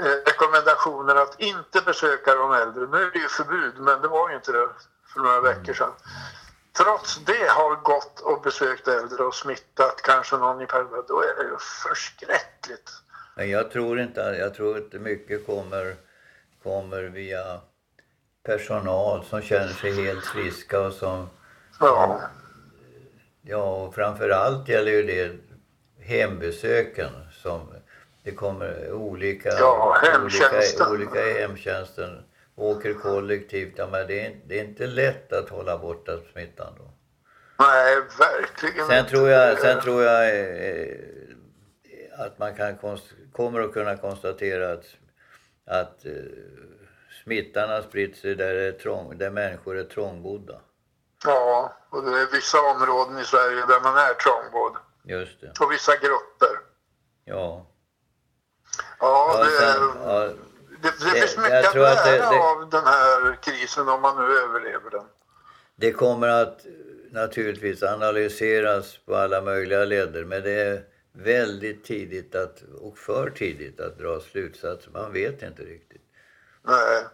Eh, 0.00 0.02
rekommendationer 0.26 1.16
att 1.16 1.40
inte 1.40 1.80
besöka 1.80 2.34
de 2.34 2.52
äldre. 2.52 2.86
Nu 2.86 3.02
är 3.06 3.10
det 3.10 3.18
ju 3.18 3.28
förbud, 3.28 3.74
men 3.78 4.00
det 4.02 4.08
var 4.08 4.28
ju 4.30 4.36
inte 4.36 4.52
det 4.52 4.68
för 5.12 5.20
några 5.20 5.40
veckor 5.40 5.72
sedan. 5.74 5.92
Trots 6.76 7.16
det 7.26 7.48
har 7.48 7.76
gått 7.76 8.20
och 8.20 8.42
besökt 8.42 8.88
äldre 8.88 9.22
och 9.24 9.34
smittat 9.34 10.02
kanske 10.02 10.36
någon 10.36 10.60
i 10.62 10.66
perioden, 10.66 11.04
då 11.08 11.20
är 11.22 11.34
det 11.36 11.42
ju 11.42 11.56
förskräckligt. 11.58 12.90
Men 13.36 13.50
jag 13.50 13.70
tror 13.70 14.00
inte, 14.00 14.20
jag 14.20 14.54
tror 14.54 14.76
inte 14.78 14.98
mycket 14.98 15.46
kommer, 15.46 15.96
kommer 16.62 17.02
via 17.02 17.60
personal 18.42 19.24
som 19.24 19.42
känner 19.42 19.68
sig 19.72 20.04
helt 20.04 20.24
friska 20.24 20.80
och 20.80 20.92
som, 20.92 21.28
Ja, 21.80 22.20
ja 23.42 23.74
och 23.84 23.94
framförallt 23.94 24.68
gäller 24.68 24.92
ju 24.92 25.02
det 25.02 25.36
hembesöken 26.04 27.10
som 27.32 27.60
det 28.22 28.30
kommer 28.30 28.92
olika, 28.92 29.48
Ja, 29.48 29.98
hemtjänsten. 30.02 30.86
olika, 30.92 31.12
olika 31.14 31.40
hemtjänsten 31.40 32.22
åker 32.56 32.94
kollektivt. 32.94 33.72
Ja, 33.76 33.88
men 33.92 34.06
det 34.06 34.26
är, 34.26 34.36
det 34.46 34.60
är 34.60 34.64
inte 34.64 34.86
lätt 34.86 35.32
att 35.32 35.48
hålla 35.48 35.78
borta 35.78 36.12
smittan 36.32 36.72
då. 36.78 36.84
nej, 37.58 37.96
verkligen 38.18 38.86
Sen 38.86 38.98
inte. 38.98 39.10
tror 39.10 39.28
jag, 39.28 39.58
sen 39.58 39.80
tror 39.80 40.02
jag 40.02 40.28
eh, 40.40 40.94
att 42.18 42.38
man 42.38 42.54
kan 42.54 42.76
konst- 42.78 43.14
kommer 43.32 43.60
att 43.60 43.72
kunna 43.72 43.96
konstatera 43.96 44.72
att, 44.72 44.84
att 45.68 46.04
eh, 46.06 46.12
smittan 47.24 47.68
har 47.70 47.82
spritt 47.82 48.16
sig 48.16 48.34
där, 48.34 48.54
är 48.54 48.72
trång, 48.72 49.18
där 49.18 49.30
människor 49.30 49.78
är 49.78 49.84
trångbodda. 49.84 50.60
Ja, 51.24 51.76
och 51.90 52.02
det 52.04 52.10
är 52.20 52.26
vissa 52.32 52.58
områden 52.60 53.18
i 53.18 53.24
Sverige 53.24 53.56
där 53.66 53.80
man 53.80 53.96
är 53.96 54.14
trångbodd. 54.14 54.76
Just 55.04 55.40
det. 55.40 55.52
Och 55.60 55.72
vissa 55.72 55.92
grupper. 55.96 56.54
Ja. 57.24 57.66
Ja, 59.00 59.34
Ja, 59.38 59.44
det, 59.44 59.50
sen, 59.50 59.82
ja, 60.04 60.18
det, 60.18 60.34
det 60.82 60.90
det- 61.14 61.20
finns 61.20 61.36
mycket 61.36 61.58
att 61.58 61.66
att 61.66 62.04
det- 62.04 62.18
lära 62.18 62.30
det- 62.30 62.38
av 62.38 62.70
den 62.70 62.84
här 62.84 63.38
krisen 63.42 63.88
om 63.88 64.02
man 64.02 64.16
nu 64.16 64.38
överlever 64.38 64.90
den. 64.90 65.04
det 65.76 65.92
kommer 65.92 66.28
att 66.28 66.66
eh, 66.66 66.70
naturligtvis 67.10 67.82
analyseras 67.82 68.98
på 69.06 69.16
alla 69.16 69.40
möjliga 69.40 69.84
leder 69.84 70.24
men 70.24 70.42
det 70.42 70.50
är 70.50 70.82
väldigt 71.12 71.84
tidigt 71.84 72.34
att, 72.34 72.62
och 72.80 72.98
för 72.98 73.30
tidigt 73.30 73.80
att 73.80 73.98
dra 73.98 74.20
slutsatser. 74.20 74.90
Man 74.90 75.12
vet 75.12 75.42
inte 75.42 75.62
riktigt. 75.62 76.02
Nej. 76.62 77.04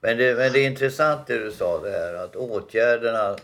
Men 0.00 0.18
det, 0.18 0.34
men 0.36 0.52
det 0.52 0.58
är 0.58 0.66
intressant 0.66 1.26
det 1.26 1.38
du 1.38 1.50
sa 1.52 1.80
det 1.80 1.90
här 1.90 2.14
att 2.14 2.36
åtgärderna 2.36 3.36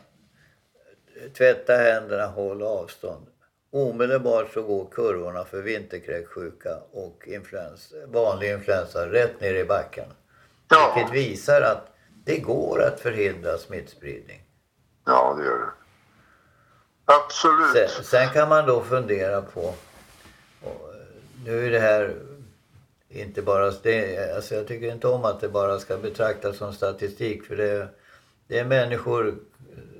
tvätta 1.37 1.77
händerna, 1.77 2.27
håll 2.27 2.63
avstånd. 2.63 3.27
Omedelbart 3.71 4.53
så 4.53 4.63
går 4.63 4.89
kurvorna 4.91 5.45
för 5.45 5.63
vinterkräksjuka 5.63 6.77
och 6.93 7.23
influens, 7.29 7.93
vanlig 8.07 8.53
influensa 8.53 9.07
rätt 9.13 9.41
ner 9.41 9.55
i 9.55 9.65
backen. 9.65 10.07
Ja, 10.71 10.93
Vilket 10.97 11.15
visar 11.15 11.63
att 11.63 11.89
det 12.25 12.39
går 12.39 12.83
att 12.83 13.01
förhindra 13.01 13.59
smittspridning. 13.59 14.43
ja, 15.07 15.35
det 15.39 15.45
gör 15.45 15.59
det. 15.59 15.73
Absolut. 17.05 17.91
Sen, 17.91 18.05
sen 18.05 18.29
kan 18.29 18.49
man 18.49 18.67
då 18.67 18.83
fundera 18.83 19.43
på, 19.43 19.75
och 20.63 20.95
nu 21.45 21.67
är 21.67 21.71
det 21.71 21.79
här 21.81 22.15
inte 23.09 23.43
bara, 23.43 23.71
det, 23.83 24.35
alltså 24.37 24.55
jag 24.55 24.69
tycker 24.69 24.93
inte 24.93 25.09
om 25.09 25.25
att 25.25 25.41
det 25.41 25.49
bara 25.49 25.79
ska 25.79 25.97
betraktas 25.97 26.57
som 26.57 26.73
statistik 26.73 27.45
för 27.45 27.57
det, 27.57 27.89
det 28.47 28.59
är 28.59 28.65
människor, 28.65 29.35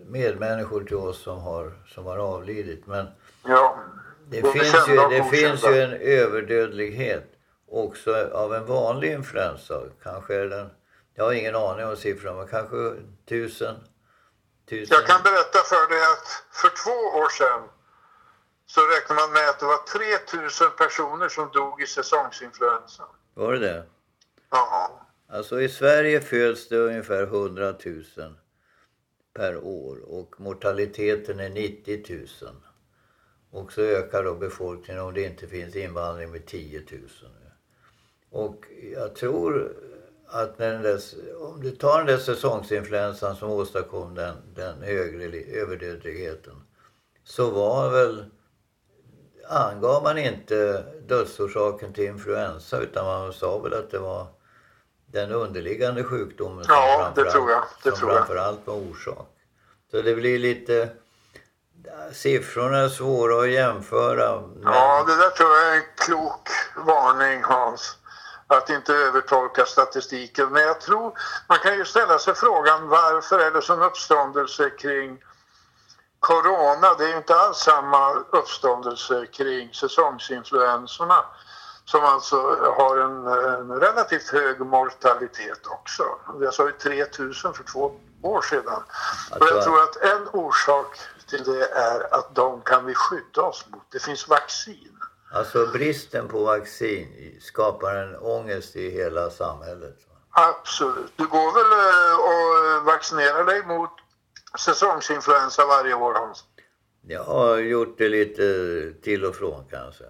medmänniskor 0.07 0.85
till 0.85 0.97
oss 0.97 1.23
som 1.23 1.39
har, 1.39 1.73
som 1.89 2.07
har 2.07 2.19
avlidit. 2.19 2.87
Men 2.87 3.07
Ja. 3.45 3.77
det 4.31 4.43
finns, 4.43 4.89
ju, 4.89 4.97
det 5.11 5.25
finns 5.25 5.65
ju 5.67 5.81
en 5.81 5.93
överdödlighet 5.93 7.25
också 7.71 8.29
av 8.33 8.55
en 8.55 8.67
vanlig 8.67 9.13
influensa. 9.13 9.81
Kanske 10.03 10.35
är 10.35 10.47
den, 10.47 10.71
jag 11.15 11.25
har 11.25 11.33
ingen 11.33 11.57
aning 11.57 11.87
om 11.87 11.97
siffrorna, 11.97 12.37
men 12.37 12.47
kanske 12.49 12.93
tusen, 13.29 13.75
tusen. 14.73 14.97
Jag 14.97 15.07
kan 15.07 15.23
berätta 15.23 15.59
för 15.73 15.85
dig 15.93 16.03
att 16.13 16.29
för 16.61 16.71
två 16.83 16.99
år 17.21 17.31
sedan 17.39 17.63
så 18.67 18.81
räknar 18.81 19.17
man 19.17 19.33
med 19.33 19.49
att 19.49 19.61
det 19.61 19.67
var 19.67 19.83
3000 20.29 20.67
personer 20.79 21.29
som 21.29 21.51
dog 21.51 21.83
i 21.83 21.87
säsongsinfluensan. 21.87 23.07
Var 23.35 23.53
det 23.53 23.59
det? 23.59 23.85
Ja. 24.51 25.07
Alltså 25.29 25.61
i 25.61 25.69
Sverige 25.69 26.21
föds 26.21 26.69
det 26.69 26.77
ungefär 26.77 27.23
100 27.23 27.75
000 27.85 28.05
per 29.35 29.57
år 29.57 29.97
och 30.07 30.41
mortaliteten 30.41 31.41
är 31.41 31.49
90 31.49 32.05
000. 32.43 32.55
Och 33.51 33.73
så 33.73 33.81
ökar 33.81 34.25
då 34.25 34.35
befolkningen 34.35 35.03
om 35.03 35.15
det 35.15 35.23
inte 35.23 35.47
finns 35.47 35.77
invandring 35.77 36.31
med 36.31 36.47
10 36.47 36.83
000. 36.91 37.09
Och 38.31 38.67
jag 38.93 39.15
tror 39.15 39.77
att 40.33 40.59
där, 40.59 41.01
om 41.41 41.61
du 41.61 41.71
tar 41.71 41.99
den 41.99 42.07
där 42.07 42.19
säsongsinfluensan 42.19 43.37
som 43.37 43.51
åstadkom 43.51 44.15
den, 44.15 44.37
den 44.55 44.83
högre 44.83 45.41
överdödligheten 45.61 46.55
så 47.25 47.51
var 47.51 47.91
väl 47.91 48.25
angav 49.49 50.03
man 50.03 50.19
inte 50.19 50.85
dödsorsaken 51.09 51.93
till 51.93 52.05
influensa 52.05 52.81
utan 52.81 53.05
man 53.05 53.33
sa 53.33 53.59
väl 53.59 53.75
att 53.75 53.91
det 53.91 53.99
var 53.99 54.27
den 55.07 55.33
underliggande 55.33 56.05
sjukdomen 56.05 56.65
som 56.65 56.75
ja, 56.75 57.13
det 57.15 57.31
tror 57.31 57.51
jag. 57.51 57.65
Det 57.85 57.91
som 57.91 57.99
tror 57.99 58.11
framförallt 58.11 58.67
var 58.67 58.75
orsak. 58.75 59.29
Så 59.91 60.03
det 60.03 60.15
blir 60.15 60.39
lite... 60.39 60.89
Siffrorna 62.13 62.79
är 62.79 62.89
svåra 62.89 63.43
att 63.43 63.51
jämföra. 63.51 64.41
Men... 64.41 64.63
Ja, 64.63 65.05
det 65.07 65.17
där 65.17 65.31
tror 65.31 65.51
jag 65.51 65.73
är 65.73 65.77
en 65.77 65.83
klok 65.97 66.49
varning 66.87 67.43
Hans. 67.43 67.99
Att 68.53 68.71
inte 68.71 68.95
övertolka 68.95 69.67
statistiken. 69.67 70.49
Men 70.49 70.63
jag 70.63 70.81
tror 70.81 71.19
man 71.49 71.59
kan 71.59 71.75
ju 71.75 71.85
ställa 71.85 72.19
sig 72.19 72.35
frågan 72.35 72.89
varför 72.89 73.39
är 73.39 73.51
det 73.51 73.63
sån 73.63 73.83
uppståndelse 73.83 74.71
kring 74.71 75.25
corona? 76.21 76.95
Det 76.99 77.05
är 77.05 77.09
ju 77.09 77.17
inte 77.17 77.37
alls 77.37 77.59
samma 77.59 78.13
uppståndelse 78.13 79.27
kring 79.27 79.75
säsongsinfluensorna 79.75 81.25
som 81.85 82.05
alltså 82.05 82.37
har 82.77 82.97
en, 82.97 83.27
en 83.27 83.81
relativt 83.81 84.29
hög 84.29 84.61
mortalitet 84.61 85.67
också. 85.67 86.05
Jag 86.41 86.55
sa 86.55 86.67
ju 86.67 86.73
3000 86.73 87.55
för 87.55 87.65
två 87.65 87.93
år 88.23 88.43
sedan. 88.43 88.83
Och 89.31 89.47
jag 89.47 89.65
tror 89.65 89.83
att 89.83 89.97
en 89.97 90.29
orsak 90.29 90.99
till 91.29 91.45
det 91.45 91.69
är 91.69 92.15
att 92.15 92.35
de 92.35 92.61
kan 92.61 92.85
vi 92.85 92.95
skydda 92.95 93.43
oss 93.43 93.67
mot. 93.69 93.87
Det 93.91 93.99
finns 93.99 94.29
vaccin. 94.29 94.99
Alltså 95.35 95.67
bristen 95.67 96.29
på 96.29 96.45
vaccin 96.45 97.39
skapar 97.41 97.95
en 97.95 98.17
ångest 98.17 98.77
i 98.77 98.91
hela 98.91 99.31
samhället? 99.31 99.97
Absolut. 100.31 101.13
Du 101.17 101.27
går 101.27 101.53
väl 101.53 101.73
eh, 101.73 102.17
och 102.29 102.87
vaccinerar 102.87 103.45
dig 103.45 103.67
mot 103.67 103.91
säsongsinfluensa 104.59 105.67
varje 105.67 105.95
år 105.95 106.15
Hans? 106.15 106.45
Jag 107.03 107.25
har 107.25 107.57
gjort 107.57 107.99
det 107.99 108.09
lite 108.09 108.43
till 109.03 109.25
och 109.25 109.35
från 109.35 109.65
kanske. 109.71 110.05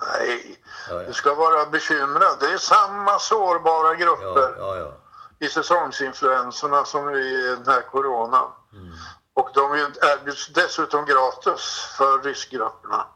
Nej, 0.00 0.60
ja, 0.88 1.02
ja. 1.02 1.06
du 1.06 1.12
ska 1.12 1.34
vara 1.34 1.66
bekymrad. 1.66 2.36
Det 2.40 2.46
är 2.46 2.58
samma 2.58 3.18
sårbara 3.18 3.94
grupper 3.94 4.54
ja, 4.58 4.92
i 5.38 5.48
säsongsinfluenserna 5.48 6.84
som 6.84 7.14
i 7.14 7.56
den 7.58 7.66
här 7.66 7.82
coronan. 7.82 8.50
Mm. 8.72 8.92
Och 9.34 9.50
de 9.54 9.74
erbjuds 9.74 10.48
dessutom 10.48 11.04
gratis 11.04 11.94
för 11.98 12.22
riskgrupperna. 12.22 13.06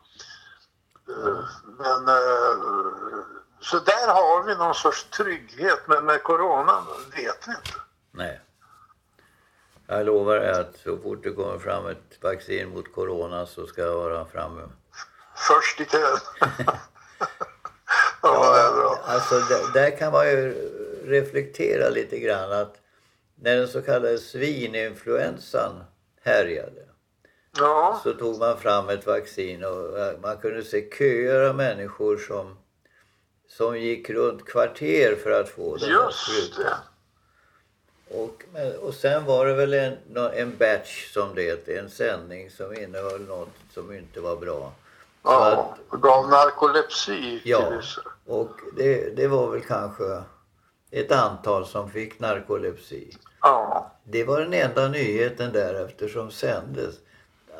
Men 1.78 2.08
eh, 2.08 3.24
så 3.60 3.78
där 3.78 4.08
har 4.08 4.42
vi 4.46 4.54
någon 4.54 4.74
sorts 4.74 5.04
trygghet 5.10 5.80
men 5.86 6.04
med 6.04 6.22
coronan 6.22 6.84
vet 7.16 7.48
vi 7.48 7.50
inte. 7.50 7.80
Nej. 8.10 8.40
Jag 9.86 10.06
lovar 10.06 10.36
att 10.36 10.76
så 10.76 10.98
fort 10.98 11.22
det 11.22 11.30
kommer 11.30 11.58
fram 11.58 11.86
ett 11.86 12.22
vaccin 12.22 12.68
mot 12.68 12.92
corona 12.92 13.46
så 13.46 13.66
ska 13.66 13.82
jag 13.82 13.94
vara 13.94 14.26
framme. 14.26 14.62
Först 15.36 15.80
i 15.80 15.84
kön. 15.84 16.18
ja. 18.22 18.98
Alltså 19.04 19.34
där, 19.34 19.72
där 19.72 19.98
kan 19.98 20.12
man 20.12 20.26
ju 20.26 20.52
reflektera 21.04 21.88
lite 21.88 22.18
grann 22.18 22.52
att 22.52 22.76
när 23.34 23.56
den 23.56 23.68
så 23.68 23.82
kallade 23.82 24.18
svininfluensan 24.18 25.84
härjade 26.22 26.87
ja. 27.58 28.00
så 28.02 28.12
tog 28.12 28.38
man 28.38 28.58
fram 28.58 28.88
ett 28.88 29.06
vaccin 29.06 29.64
och 29.64 29.98
man 30.22 30.36
kunde 30.36 30.62
se 30.62 30.90
köer 30.98 31.48
av 31.48 31.56
människor 31.56 32.16
som, 32.16 32.56
som 33.48 33.78
gick 33.78 34.10
runt 34.10 34.44
kvarter 34.44 35.16
för 35.22 35.30
att 35.30 35.48
få 35.48 35.76
den 35.76 35.88
Just 35.90 36.56
det. 36.56 36.74
Och, 38.10 38.44
och 38.80 38.94
sen 38.94 39.24
var 39.24 39.46
det 39.46 39.54
väl 39.54 39.74
en, 39.74 39.96
en 40.34 40.56
batch 40.56 41.12
som 41.12 41.34
det 41.34 41.42
heter, 41.42 41.78
en 41.78 41.90
sändning 41.90 42.50
som 42.50 42.74
innehöll 42.74 43.20
något 43.20 43.48
som 43.74 43.92
inte 43.92 44.20
var 44.20 44.36
bra. 44.36 44.72
Ja, 45.22 45.74
att, 45.90 46.00
gav 46.00 46.28
narkolepsi 46.28 47.42
Ja, 47.44 47.72
och 48.26 48.50
det, 48.76 49.16
det 49.16 49.28
var 49.28 49.50
väl 49.50 49.60
kanske 49.60 50.22
ett 50.90 51.12
antal 51.12 51.66
som 51.66 51.90
fick 51.90 52.20
narkolepsi. 52.20 53.16
Ja. 53.40 53.90
Det 54.04 54.24
var 54.24 54.40
den 54.40 54.54
enda 54.54 54.88
nyheten 54.88 55.52
därefter 55.52 56.08
som 56.08 56.30
sändes. 56.30 56.94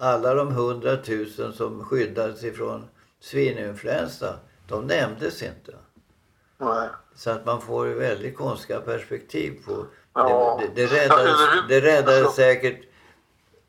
Alla 0.01 0.35
de 0.35 0.53
hundratusen 0.53 1.53
som 1.53 1.85
skyddades 1.85 2.45
ifrån 2.45 2.89
svininfluensa, 3.21 4.35
de 4.69 4.87
nämndes 4.87 5.43
inte. 5.43 5.75
Nej. 6.59 6.89
Så 7.15 7.31
att 7.31 7.47
man 7.47 7.61
får 7.61 7.87
väldigt 7.87 8.37
konstiga 8.37 8.81
perspektiv 8.81 9.65
på 9.67 9.87
Ja. 10.15 10.61
Det, 10.61 10.67
det, 10.67 10.87
det 10.87 10.97
räddade, 11.05 11.65
det 11.69 11.81
räddade 11.81 12.19
alltså- 12.19 12.33
säkert 12.33 12.81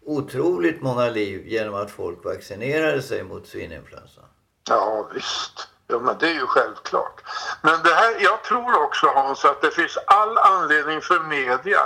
otroligt 0.05 0.81
många 0.81 1.09
liv 1.09 1.47
genom 1.47 1.75
att 1.75 1.91
folk 1.91 2.25
vaccinerade 2.25 3.01
sig 3.01 3.23
mot 3.23 3.47
svininfluensa. 3.47 4.21
Ja 4.69 5.09
visst, 5.13 5.67
ja, 5.87 5.99
men 5.99 6.15
det 6.19 6.27
är 6.27 6.33
ju 6.33 6.47
självklart. 6.47 7.21
Men 7.61 7.83
det 7.83 7.93
här, 7.93 8.15
jag 8.19 8.43
tror 8.43 8.83
också 8.83 9.07
Hans 9.07 9.45
att 9.45 9.61
det 9.61 9.71
finns 9.71 9.97
all 10.07 10.37
anledning 10.37 11.01
för 11.01 11.19
media 11.19 11.79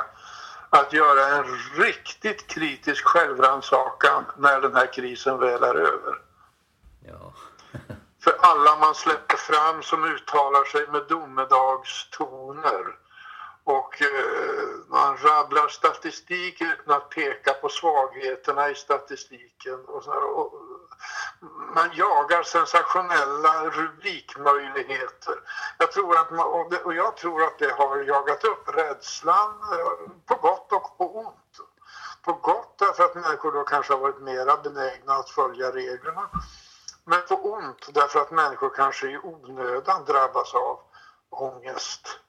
att 0.73 0.93
göra 0.93 1.27
en 1.27 1.45
riktigt 1.77 2.47
kritisk 2.47 3.05
självrannsakan 3.05 4.25
när 4.37 4.61
den 4.61 4.75
här 4.75 4.93
krisen 4.93 5.39
väl 5.39 5.63
är 5.63 5.75
över. 5.75 6.21
Ja. 7.07 7.33
för 8.23 8.33
alla 8.39 8.75
man 8.75 8.95
släpper 8.95 9.37
fram 9.37 9.83
som 9.83 10.03
uttalar 10.03 10.63
sig 10.63 10.87
med 10.87 11.01
domedagstoner 11.09 12.95
och 13.63 14.01
eh, 14.01 14.67
man 14.87 15.17
rabblar 15.17 15.67
statistik 15.67 16.61
utan 16.61 16.95
att 16.95 17.09
peka 17.09 17.53
på 17.53 17.69
svagheterna 17.69 18.69
i 18.69 18.75
statistiken. 18.75 19.79
Och, 19.87 20.03
så 20.03 20.11
och 20.11 20.53
man 21.75 21.89
jagar 21.93 22.43
sensationella 22.43 23.69
rubrikmöjligheter. 23.69 25.35
Jag 25.77 25.91
tror 25.91 26.17
att 26.17 26.31
man, 26.31 26.45
och, 26.45 26.69
det, 26.69 26.83
och 26.83 26.93
jag 26.93 27.17
tror 27.17 27.43
att 27.43 27.59
det 27.59 27.71
har 27.71 27.97
jagat 27.97 28.43
upp 28.43 28.75
rädslan 28.75 29.61
eh, 29.71 30.09
på 30.25 30.35
gott 30.35 30.71
och 30.71 30.97
på 30.97 31.17
ont. 31.19 31.59
På 32.21 32.33
gott 32.33 32.75
därför 32.79 33.03
att 33.03 33.15
människor 33.15 33.51
då 33.51 33.63
kanske 33.63 33.93
har 33.93 33.99
varit 33.99 34.21
mera 34.21 34.57
benägna 34.57 35.13
att 35.13 35.29
följa 35.29 35.71
reglerna. 35.71 36.29
Men 37.05 37.21
på 37.27 37.35
ont 37.35 37.89
därför 37.93 38.19
att 38.19 38.31
människor 38.31 38.69
kanske 38.69 39.07
i 39.07 39.17
onödan 39.17 40.05
drabbas 40.05 40.53
av 40.53 40.79
ångest 41.29 42.19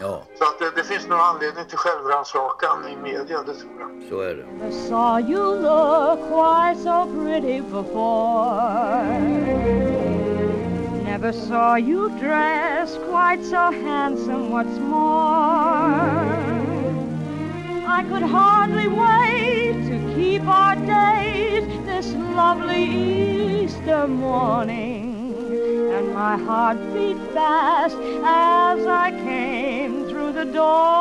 Ja. 0.00 0.22
Så 0.38 0.44
att 0.44 0.58
det, 0.58 0.70
det 0.76 0.84
finns 0.84 1.06
nog 1.08 1.18
anledning 1.18 1.64
till 1.64 1.78
självrannsakan 1.78 2.88
i 2.88 2.96
media, 2.96 3.42
det 3.42 3.54
tror 3.54 3.72
jag. 3.80 4.08
Så 4.08 4.20
är 4.20 4.34
det. 4.34 4.68
I 4.68 4.72
saw 4.72 5.30
you 5.30 5.60
look 5.60 6.18
quite 6.28 6.82
so 6.82 7.06
pretty 7.06 7.60
before 7.60 9.18
Never 11.04 11.32
saw 11.32 11.78
you 11.78 12.08
dress 12.08 12.98
quite 13.10 13.44
so 13.44 13.72
handsome, 13.86 14.50
what's 14.50 14.78
more 14.78 16.38
I 17.98 18.04
could 18.08 18.22
hardly 18.22 18.86
wait 18.86 19.74
to 19.88 20.14
keep 20.14 20.42
our 20.46 20.76
date 20.76 21.66
this 21.86 22.14
lovely 22.36 22.84
Easter 23.64 24.06
morning 24.06 25.08
and 25.92 26.14
my 26.14 26.36
heart 26.36 26.76
beat 26.94 27.16
fast 27.34 27.96
as 27.96 28.86
I 28.86 29.07
came 29.07 29.07
줘. 30.58 30.97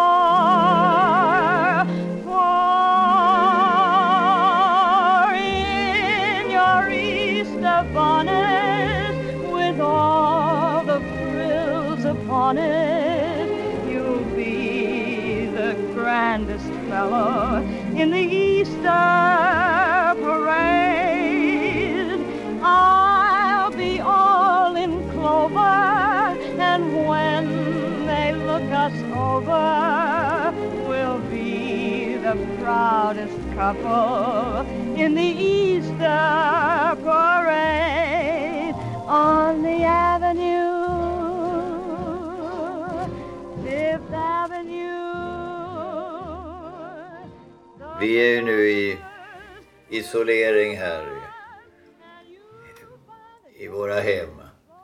Couple 33.57 34.65
in 34.95 35.15
the 35.15 35.21
Easter 35.21 36.95
parade 37.03 38.75
on 39.07 39.63
the 39.63 39.83
avenue, 39.83 40.77
Fifth 43.63 44.13
Avenue. 44.13 44.97
Vi 47.99 48.15
är 48.17 48.35
ju 48.35 48.41
nu 48.41 48.69
i 48.69 48.97
isolering 49.89 50.77
här 50.77 51.03
i, 53.59 53.67
våra 53.67 53.99
hem. 53.99 54.27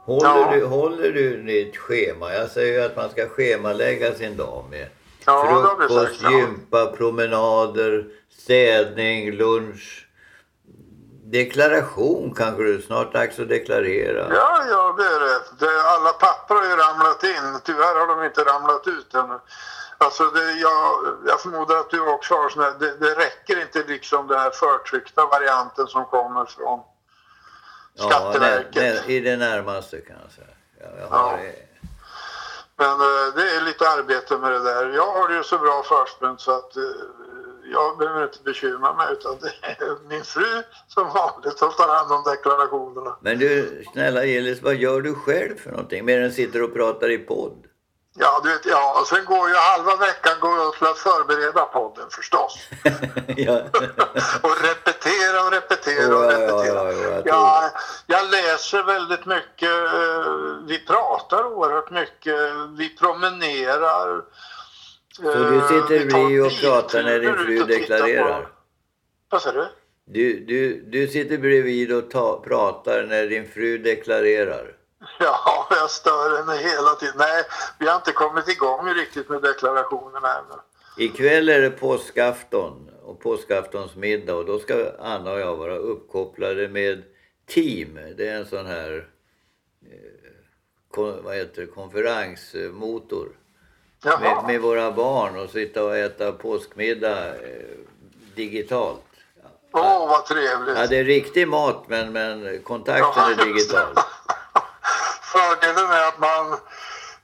Håller, 0.06 0.30
Ja. 0.30 0.52
du, 0.56 0.66
håller 0.66 1.12
du 1.12 1.44
ditt 1.44 1.78
schema? 1.78 2.34
Jag 2.34 2.50
säger 2.50 2.74
ju 2.80 2.86
att 2.86 2.96
man 2.96 3.10
ska 3.10 3.28
schemalägga 3.28 4.14
sin 4.14 4.38
dag 4.38 4.64
med 4.72 4.88
Ja, 5.26 5.66
frukost, 5.78 5.94
sagt. 6.20 6.20
Ja. 6.24 6.32
gympa, 6.40 6.86
promenader, 6.98 8.06
städning, 8.38 9.32
lunch. 9.32 10.00
Deklaration 11.26 12.34
kanske 12.36 12.64
du 12.64 12.82
snart 12.82 13.14
dags 13.14 13.40
att 13.40 13.50
deklarera. 13.50 14.28
Ja, 14.36 14.64
ja, 14.70 14.96
det 14.98 15.04
är 15.16 15.20
det. 15.20 15.40
det. 15.66 15.82
Alla 15.84 16.14
papper 16.14 16.56
har 16.56 16.64
ju 16.66 16.76
ramlat 16.76 17.24
in. 17.24 17.60
Tyvärr 17.64 18.00
har 18.00 18.08
de 18.08 18.24
inte 18.26 18.42
ramlat 18.44 18.88
ut 18.88 19.14
ännu. 19.14 19.40
Alltså 19.98 20.24
det, 20.26 20.52
jag, 20.52 20.94
jag 21.28 21.42
förmodar 21.42 21.76
att 21.78 21.90
du 21.90 22.00
också 22.00 22.34
har 22.36 22.50
sån 22.50 22.64
här, 22.64 22.74
det, 22.80 22.98
det 22.98 23.14
räcker 23.16 23.62
inte 23.62 23.84
liksom 23.88 24.28
den 24.28 24.40
här 24.40 24.50
förtryckta 24.52 25.26
varianten 25.26 25.88
som 25.88 26.06
kommer 26.06 26.46
från 26.46 26.80
Skatteverket. 27.96 28.76
nä- 28.76 28.94
nä- 28.94 29.12
I 29.14 29.20
det 29.20 29.38
närmaste 29.38 29.98
kan 30.02 30.16
jag 30.24 30.32
säga. 30.32 30.48
Ja, 30.80 30.88
jag 31.00 31.08
har, 31.08 31.38
Ja. 31.38 31.52
Men 32.78 32.92
eh, 32.92 33.34
det 33.36 33.56
är 33.56 33.62
lite 33.62 33.90
arbete 33.90 34.38
med 34.38 34.52
det 34.52 34.64
där. 34.64 34.90
Jag 34.90 35.12
har 35.12 35.28
det 35.28 35.36
ju 35.36 35.44
så 35.44 35.58
bra 35.58 35.84
förspänt 35.84 36.42
så 36.42 36.52
att 36.58 36.76
eh, 36.76 36.84
jag 37.72 37.98
behöver 37.98 38.24
inte 38.24 38.44
bekymra 38.46 38.94
mig 38.94 39.08
utan 39.12 39.38
det 39.42 39.68
är 39.84 40.10
min 40.10 40.24
fru 40.24 40.64
som 40.88 41.10
vanligt 41.14 41.58
som 41.58 41.72
tar 41.72 41.96
hand 41.96 42.12
om 42.12 42.24
deklarationerna. 42.32 43.16
Men 43.22 43.40
du, 43.40 43.84
snälla 43.94 44.26
Gillis, 44.26 44.62
vad 44.62 44.76
gör 44.76 45.02
du 45.02 45.16
själv 45.16 45.58
för 45.58 45.70
någonting? 45.72 46.06
Mer 46.06 46.22
än 46.22 46.32
sitter 46.32 46.64
och 46.64 46.74
pratar 46.74 47.10
i 47.12 47.18
podd? 47.18 47.66
Ja, 48.16 48.42
du 48.44 48.50
vet, 48.50 48.66
ja, 48.66 49.00
och 49.02 49.08
sen 49.08 49.26
går 49.26 49.50
ju 49.50 49.56
halva 49.56 49.96
veckan 49.96 50.34
går 50.40 50.58
jag 50.58 50.74
till 50.74 50.88
att 50.88 50.98
förbereda 50.98 51.66
podden 51.66 52.06
förstås. 52.10 52.60
och 54.42 54.56
repetera 54.64 55.44
och 55.46 55.52
repetera 55.52 56.16
och 56.18 56.24
repetera. 56.32 56.84
ja, 56.84 56.92
ja, 56.92 57.12
jag 57.12 57.22
Ja, 57.28 57.72
jag 58.08 58.32
läser 58.32 58.84
väldigt 58.84 59.26
mycket. 59.26 59.70
eh, 59.94 60.32
Vi 60.68 60.86
pratar 60.88 61.46
oerhört 61.46 61.92
mycket. 61.92 62.36
Vi 62.78 62.90
promenerar. 62.98 64.22
Så 65.16 65.22
du 65.22 65.62
sitter 65.62 66.06
vi 66.06 66.12
tar 66.12 66.20
bredvid 66.20 66.42
och 66.46 66.52
pratar 66.62 67.04
när 67.04 67.20
din 67.20 67.36
fru 67.36 67.64
deklarerar? 67.64 68.48
Vad 69.30 69.42
sa 69.42 69.52
du? 69.52 69.68
Du, 70.06 70.40
du, 70.40 70.82
du 70.82 71.08
sitter 71.08 71.38
bredvid 71.38 71.92
och 71.92 72.12
ta, 72.12 72.42
pratar 72.42 73.04
när 73.04 73.28
din 73.28 73.48
fru 73.48 73.78
deklarerar. 73.78 74.76
Ja, 75.20 75.68
jag 75.70 75.90
stör 75.90 76.38
henne 76.38 76.58
hela 76.58 76.96
tiden. 77.00 77.16
Nej, 77.18 77.44
vi 77.80 77.88
har 77.88 77.96
inte 77.96 78.12
kommit 78.12 78.50
igång 78.50 78.90
riktigt 78.90 79.30
med 79.30 79.42
deklarationerna 79.42 80.28
ännu. 80.28 80.62
Ikväll 81.06 81.50
är 81.50 81.62
det 81.62 81.70
påskafton 81.70 82.90
och 83.04 83.20
påskaftonsmiddag 83.20 84.36
och 84.36 84.46
då 84.46 84.60
ska 84.60 84.92
Anna 85.00 85.32
och 85.32 85.40
jag 85.40 85.56
vara 85.56 85.76
uppkopplade 85.76 86.68
med 86.68 87.04
Team. 87.48 88.00
Det 88.18 88.28
är 88.28 88.36
en 88.36 88.46
sån 88.46 88.66
här 88.66 89.10
eh, 89.86 91.24
vad 91.24 91.36
heter 91.36 91.62
det, 91.62 91.68
konferensmotor. 91.68 93.30
Med, 94.04 94.44
med 94.48 94.62
våra 94.62 94.92
barn 94.92 95.40
och 95.40 95.50
sitta 95.50 95.84
och 95.84 95.98
äta 95.98 96.32
påskmiddag 96.32 97.28
eh, 97.28 97.34
digitalt. 98.36 99.02
Åh, 99.72 100.10
vad 100.10 100.26
trevligt. 100.26 100.78
Ja, 100.78 100.88
det 100.88 100.98
är 100.98 101.04
riktig 101.04 101.48
mat 101.48 101.84
men, 101.88 102.12
men 102.12 102.64
kontakten 102.64 103.06
Ja, 103.16 103.32
är 103.32 103.46
digital. 103.46 103.96
Fördelen 105.22 105.92
är 105.92 106.08
att 106.08 106.20
man, 106.20 106.58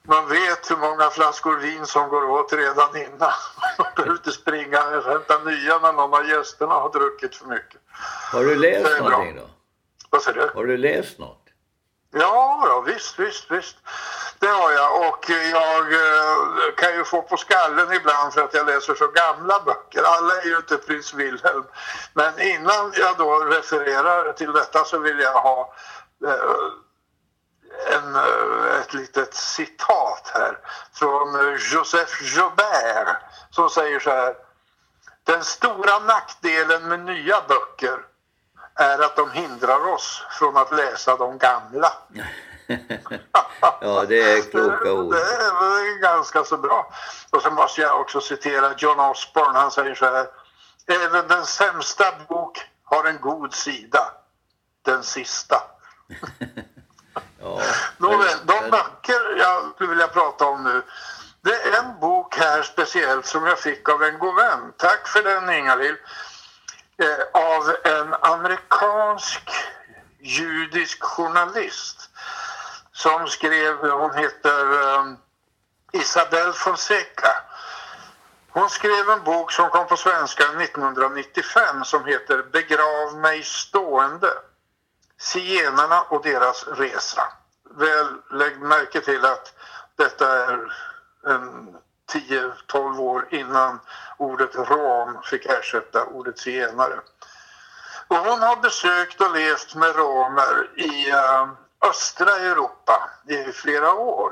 man 0.04 0.28
vet 0.30 0.72
hur 0.72 0.78
många 0.78 1.10
flaskor 1.10 1.58
vin 1.58 1.86
som 1.86 2.10
går 2.10 2.30
åt 2.30 2.54
redan 2.54 2.96
innan. 2.98 3.32
Man 3.78 3.88
behöver 3.96 4.16
inte 4.16 4.32
springa 4.32 4.98
och 4.98 5.04
hämta 5.04 5.38
nya 5.44 5.80
när 5.80 5.94
någon 5.94 6.14
av 6.14 6.30
gästerna 6.30 6.74
har 6.74 6.90
druckit 6.90 7.36
för 7.36 7.48
mycket. 7.48 7.82
Har 8.32 8.44
du 8.44 8.56
läst 8.56 8.88
är 8.88 9.00
bra. 9.02 9.10
någonting 9.10 9.36
då? 9.36 9.50
Vad 10.10 10.22
säger 10.22 10.42
du? 10.42 10.52
Har 10.60 10.66
du 10.66 10.78
läst 10.78 11.20
något? 11.20 11.46
Ja, 12.12 12.64
ja 12.68 12.82
visst, 12.82 13.20
visst, 13.20 13.52
visst. 13.52 13.76
Det 14.40 14.48
har 14.48 14.72
jag 14.72 15.08
och 15.08 15.30
jag 15.30 15.94
eh, 15.94 16.74
kan 16.78 16.96
ju 16.96 17.04
få 17.04 17.22
på 17.22 17.38
skallen 17.38 17.94
ibland 17.94 18.34
för 18.34 18.42
att 18.42 18.54
jag 18.54 18.66
läser 18.66 18.96
så 18.96 19.08
gamla 19.08 19.60
böcker. 19.60 20.04
Alla 20.04 20.42
är 20.42 20.46
ju 20.46 20.56
inte 20.56 20.78
prins 20.78 21.14
Wilhelm. 21.14 21.64
Men 22.14 22.40
innan 22.40 22.94
jag 22.96 23.18
då 23.18 23.40
refererar 23.40 24.34
till 24.34 24.52
detta 24.52 24.84
så 24.84 25.00
vill 25.00 25.20
jag 25.20 25.34
ha 25.34 25.74
eh, 26.26 26.34
en, 27.96 28.16
eh, 28.16 28.80
ett 28.82 28.94
litet 28.94 29.34
citat 29.34 30.32
här 30.34 30.58
från 30.94 31.58
Joseph 31.72 32.24
Joubert 32.24 33.18
som 33.52 33.70
säger 33.70 34.00
så 34.00 34.10
här. 34.10 34.36
Den 35.24 35.44
stora 35.44 36.00
nackdelen 36.00 36.88
med 36.88 37.00
nya 37.00 37.42
böcker 37.48 38.00
är 38.76 39.00
att 39.00 39.16
de 39.16 39.32
hindrar 39.32 39.94
oss 39.94 40.24
från 40.32 40.58
att 40.58 40.72
läsa 40.72 41.16
de 41.16 41.38
gamla. 41.38 41.94
Ja, 43.82 44.06
det 44.06 44.22
är 44.22 44.52
kloka 44.52 44.94
ord. 44.94 45.14
Det 45.14 45.22
är 45.22 46.02
ganska 46.02 46.44
så 46.44 46.58
bra. 46.58 46.94
Och 47.32 47.42
så 47.42 47.52
måste 47.52 47.82
jag 47.82 48.02
också 48.02 48.22
citera 48.22 48.74
John 48.78 49.00
Osborne. 49.00 49.60
Han 49.60 49.72
säger 49.72 49.96
så 49.96 50.06
här. 50.06 50.28
Även 50.88 51.28
den 51.28 51.46
sämsta 51.46 52.06
bok 52.28 52.58
har 52.84 53.06
en 53.06 53.22
god 53.22 53.54
sida. 53.54 54.14
Den 54.86 55.04
sista. 55.04 55.62
Ja, 57.42 57.62
Nåväl, 57.98 58.38
de 58.44 58.70
böcker 58.70 59.38
jag 59.38 59.72
skulle 59.76 59.90
vilja 59.90 60.08
prata 60.08 60.46
om 60.46 60.64
nu. 60.64 60.82
Det 61.42 61.54
är 61.54 61.84
en 61.84 62.00
bok 62.00 62.38
här 62.38 62.64
speciellt 62.64 63.26
som 63.26 63.46
jag 63.46 63.60
fick 63.60 63.90
av 63.90 64.04
en 64.04 64.20
god 64.20 64.36
vän. 64.36 64.74
Tack 64.78 65.08
för 65.08 65.24
den 65.24 65.50
Ingalill. 65.50 65.96
Eh, 66.98 67.42
av 67.42 67.76
en 67.84 68.14
amerikansk 68.14 69.50
judisk 70.20 71.04
journalist 71.04 72.09
som 73.00 73.28
skrev, 73.28 73.92
hon 73.92 74.14
heter 74.16 74.74
eh, 74.74 75.06
Isabel 75.92 76.54
Fonseca. 76.54 77.32
Hon 78.50 78.70
skrev 78.70 79.10
en 79.10 79.24
bok 79.24 79.52
som 79.52 79.70
kom 79.70 79.88
på 79.88 79.98
svenska 79.98 80.44
1995 80.44 81.84
som 81.84 82.06
heter 82.06 82.44
Begrav 82.52 83.16
mig 83.22 83.44
stående. 83.44 84.34
Zigenarna 85.20 86.02
och 86.02 86.24
deras 86.24 86.68
resa. 86.68 87.24
Väl, 87.70 88.08
lägg 88.32 88.60
märke 88.60 89.02
till 89.02 89.26
att 89.26 89.54
detta 89.96 90.46
är 90.46 90.74
10-12 92.14 93.00
år 93.00 93.28
innan 93.32 93.80
ordet 94.18 94.56
rom 94.56 95.22
fick 95.24 95.46
ersätta 95.46 96.06
ordet 96.06 96.40
zigenare. 96.40 97.00
Och 98.08 98.18
hon 98.18 98.42
har 98.42 98.56
besökt 98.56 99.22
och 99.22 99.34
levt 99.34 99.76
med 99.76 99.96
romer 99.96 100.70
i 100.76 101.12
ehm, 101.12 101.56
östra 101.82 102.36
Europa 102.36 103.10
i 103.28 103.52
flera 103.52 103.94
år 103.94 104.32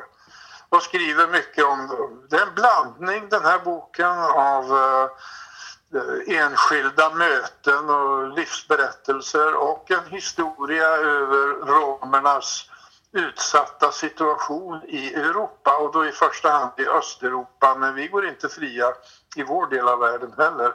och 0.70 0.84
skriver 0.84 1.28
mycket 1.28 1.66
om. 1.66 2.10
Det 2.30 2.36
är 2.36 2.48
en 2.48 2.56
blandning 2.56 3.30
den 3.30 3.46
här 3.46 3.60
boken 3.60 4.20
av 4.36 4.64
eh, 4.74 6.38
enskilda 6.38 7.10
möten 7.10 7.90
och 7.90 8.38
livsberättelser 8.38 9.56
och 9.56 9.92
en 9.92 10.06
historia 10.12 10.88
över 10.88 11.66
romernas 11.66 12.70
utsatta 13.12 13.92
situation 13.92 14.82
i 14.88 15.14
Europa 15.14 15.78
och 15.78 15.94
då 15.94 16.06
i 16.06 16.12
första 16.12 16.52
hand 16.52 16.72
i 16.78 16.88
Östeuropa 16.88 17.76
men 17.76 17.96
vi 17.96 18.08
går 18.08 18.28
inte 18.28 18.50
fria 18.50 18.94
i 19.36 19.44
vår 19.44 19.68
del 19.68 19.88
av 19.88 20.00
världen 20.00 20.34
heller. 20.38 20.74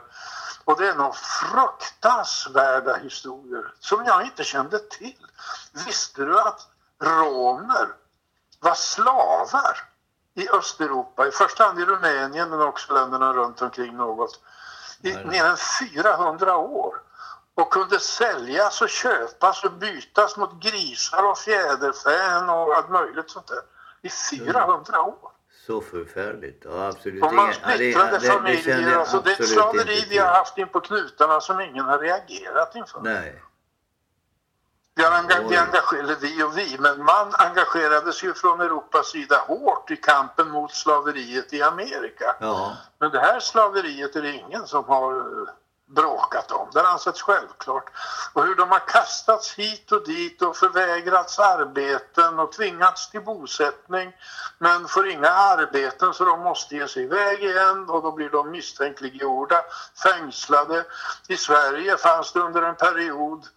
Och 0.65 0.79
det 0.79 0.89
är 0.89 0.95
nog 0.95 1.15
fruktansvärda 1.15 2.95
historier 2.95 3.73
som 3.79 4.05
jag 4.05 4.23
inte 4.23 4.43
kände 4.43 4.79
till. 4.79 5.25
Visste 5.85 6.25
du 6.25 6.39
att 6.39 6.67
romer 7.01 7.87
var 8.59 8.73
slavar 8.73 9.77
i 10.33 10.49
Östeuropa, 10.49 11.27
i 11.27 11.31
första 11.31 11.63
hand 11.63 11.79
i 11.79 11.85
Rumänien 11.85 12.49
men 12.49 12.61
också 12.61 12.93
länderna 12.93 13.33
runt 13.33 13.61
omkring 13.61 13.97
något, 13.97 14.39
i 15.01 15.13
mer 15.25 15.45
än 15.45 15.57
400 15.79 16.57
år 16.57 17.01
och 17.55 17.73
kunde 17.73 17.99
säljas 17.99 18.81
och 18.81 18.89
köpas 18.89 19.63
och 19.63 19.71
bytas 19.71 20.37
mot 20.37 20.63
grisar 20.63 21.23
och 21.23 21.37
fjäderfän 21.37 22.49
och 22.49 22.75
allt 22.75 22.89
möjligt 22.89 23.31
sånt 23.31 23.47
där. 23.47 23.61
I 24.01 24.09
400 24.09 25.01
år. 25.01 25.32
Så 25.65 25.81
förfärligt. 25.81 26.61
Ja, 26.65 26.87
absolut. 26.87 27.23
Och 27.23 27.33
man 27.33 27.53
splittrade 27.53 28.19
ja, 28.25 28.33
familjer. 28.33 28.97
Alltså, 28.97 29.21
det 29.21 29.29
är 29.31 29.41
ett 29.41 29.49
slaveri 29.49 30.05
vi 30.09 30.17
har 30.17 30.27
haft 30.27 30.57
in 30.57 30.67
på 30.67 30.79
knutarna 30.79 31.41
som 31.41 31.59
ingen 31.61 31.85
har 31.85 31.99
reagerat 31.99 32.75
inför. 32.75 33.01
Nej. 33.01 33.43
Vi, 34.95 35.03
enga- 35.03 35.39
vi 35.49 35.55
Oj. 35.55 35.55
engager- 35.57 35.99
eller 35.99 36.15
vi 36.15 36.43
och 36.43 36.57
vi, 36.57 36.77
men 36.79 37.03
man 37.03 37.33
engagerades 37.37 38.23
ju 38.23 38.33
från 38.33 38.61
Europas 38.61 39.07
sida 39.11 39.35
hårt 39.47 39.91
i 39.91 39.95
kampen 39.95 40.49
mot 40.49 40.71
slaveriet 40.73 41.53
i 41.53 41.61
Amerika. 41.61 42.35
Ja. 42.39 42.77
Men 42.99 43.11
det 43.11 43.19
här 43.19 43.39
slaveriet 43.39 44.15
är 44.15 44.21
det 44.21 44.31
ingen 44.33 44.67
som 44.67 44.85
har 44.85 45.17
eh, 45.17 45.47
bråkat 45.93 46.51
om. 46.51 46.67
Det 46.73 46.79
har 46.79 46.87
ansetts 46.87 47.21
självklart. 47.21 47.89
Och 48.33 48.43
hur 48.43 48.55
de 48.55 48.71
har 48.71 48.79
kastats 48.79 49.53
hit 49.53 49.91
och 49.91 50.05
dit 50.05 50.41
och 50.41 50.55
förvägrats 50.55 51.39
arbeten 51.39 52.39
och 52.39 52.51
tvingats 52.51 53.09
till 53.09 53.21
bosättning 53.21 54.13
men 54.57 54.87
får 54.87 55.09
inga 55.09 55.29
arbeten 55.29 56.13
så 56.13 56.25
de 56.25 56.39
måste 56.39 56.75
ge 56.75 56.87
sig 56.87 57.03
iväg 57.03 57.43
igen 57.43 57.89
och 57.89 58.01
då 58.01 58.11
blir 58.11 58.29
de 58.29 58.51
misstänkliggjorda, 58.51 59.61
fängslade. 60.03 60.85
I 61.27 61.37
Sverige 61.37 61.97
fanns 61.97 62.33
det 62.33 62.39
under 62.39 62.61
en 62.61 62.75
period 62.75 63.47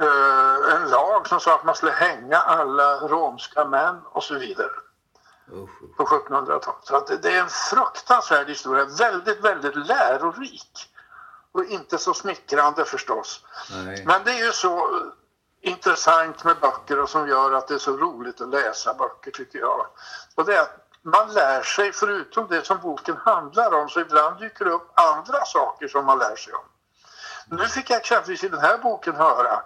eh, 0.00 0.74
en 0.74 0.90
lag 0.90 1.28
som 1.28 1.40
sa 1.40 1.54
att 1.54 1.64
man 1.64 1.74
skulle 1.74 1.92
hänga 1.92 2.38
alla 2.38 2.96
romska 2.96 3.64
män 3.64 4.00
och 4.04 4.24
så 4.24 4.34
vidare 4.34 4.72
på 5.96 6.04
1700-talet. 6.04 6.84
Så 6.84 7.16
det 7.22 7.36
är 7.36 7.40
en 7.40 7.48
fruktansvärd 7.48 8.48
historia, 8.48 8.84
väldigt, 8.84 9.44
väldigt 9.44 9.76
lärorik. 9.76 10.91
Och 11.52 11.64
inte 11.64 11.98
så 11.98 12.14
smickrande 12.14 12.84
förstås. 12.84 13.44
Nej. 13.84 14.04
Men 14.06 14.24
det 14.24 14.30
är 14.30 14.44
ju 14.46 14.52
så 14.52 14.76
eh, 14.78 15.70
intressant 15.70 16.44
med 16.44 16.56
böcker 16.60 17.00
och 17.00 17.10
som 17.10 17.28
gör 17.28 17.52
att 17.52 17.68
det 17.68 17.74
är 17.74 17.78
så 17.78 17.96
roligt 17.96 18.40
att 18.40 18.48
läsa 18.48 18.94
böcker 18.94 19.30
tycker 19.30 19.58
jag. 19.58 19.86
Och 20.34 20.44
det 20.44 20.56
är 20.56 20.60
att 20.60 20.88
man 21.02 21.32
lär 21.34 21.62
sig 21.62 21.92
förutom 21.92 22.46
det 22.48 22.66
som 22.66 22.78
boken 22.80 23.16
handlar 23.16 23.74
om 23.74 23.88
så 23.88 24.00
ibland 24.00 24.40
dyker 24.40 24.64
det 24.64 24.70
upp 24.70 24.90
andra 24.94 25.44
saker 25.44 25.88
som 25.88 26.04
man 26.04 26.18
lär 26.18 26.36
sig 26.36 26.52
om. 26.52 26.64
Nu 27.58 27.66
fick 27.66 27.90
jag 27.90 28.00
exempelvis 28.00 28.44
i 28.44 28.48
den 28.48 28.60
här 28.60 28.78
boken 28.78 29.14
höra 29.14 29.62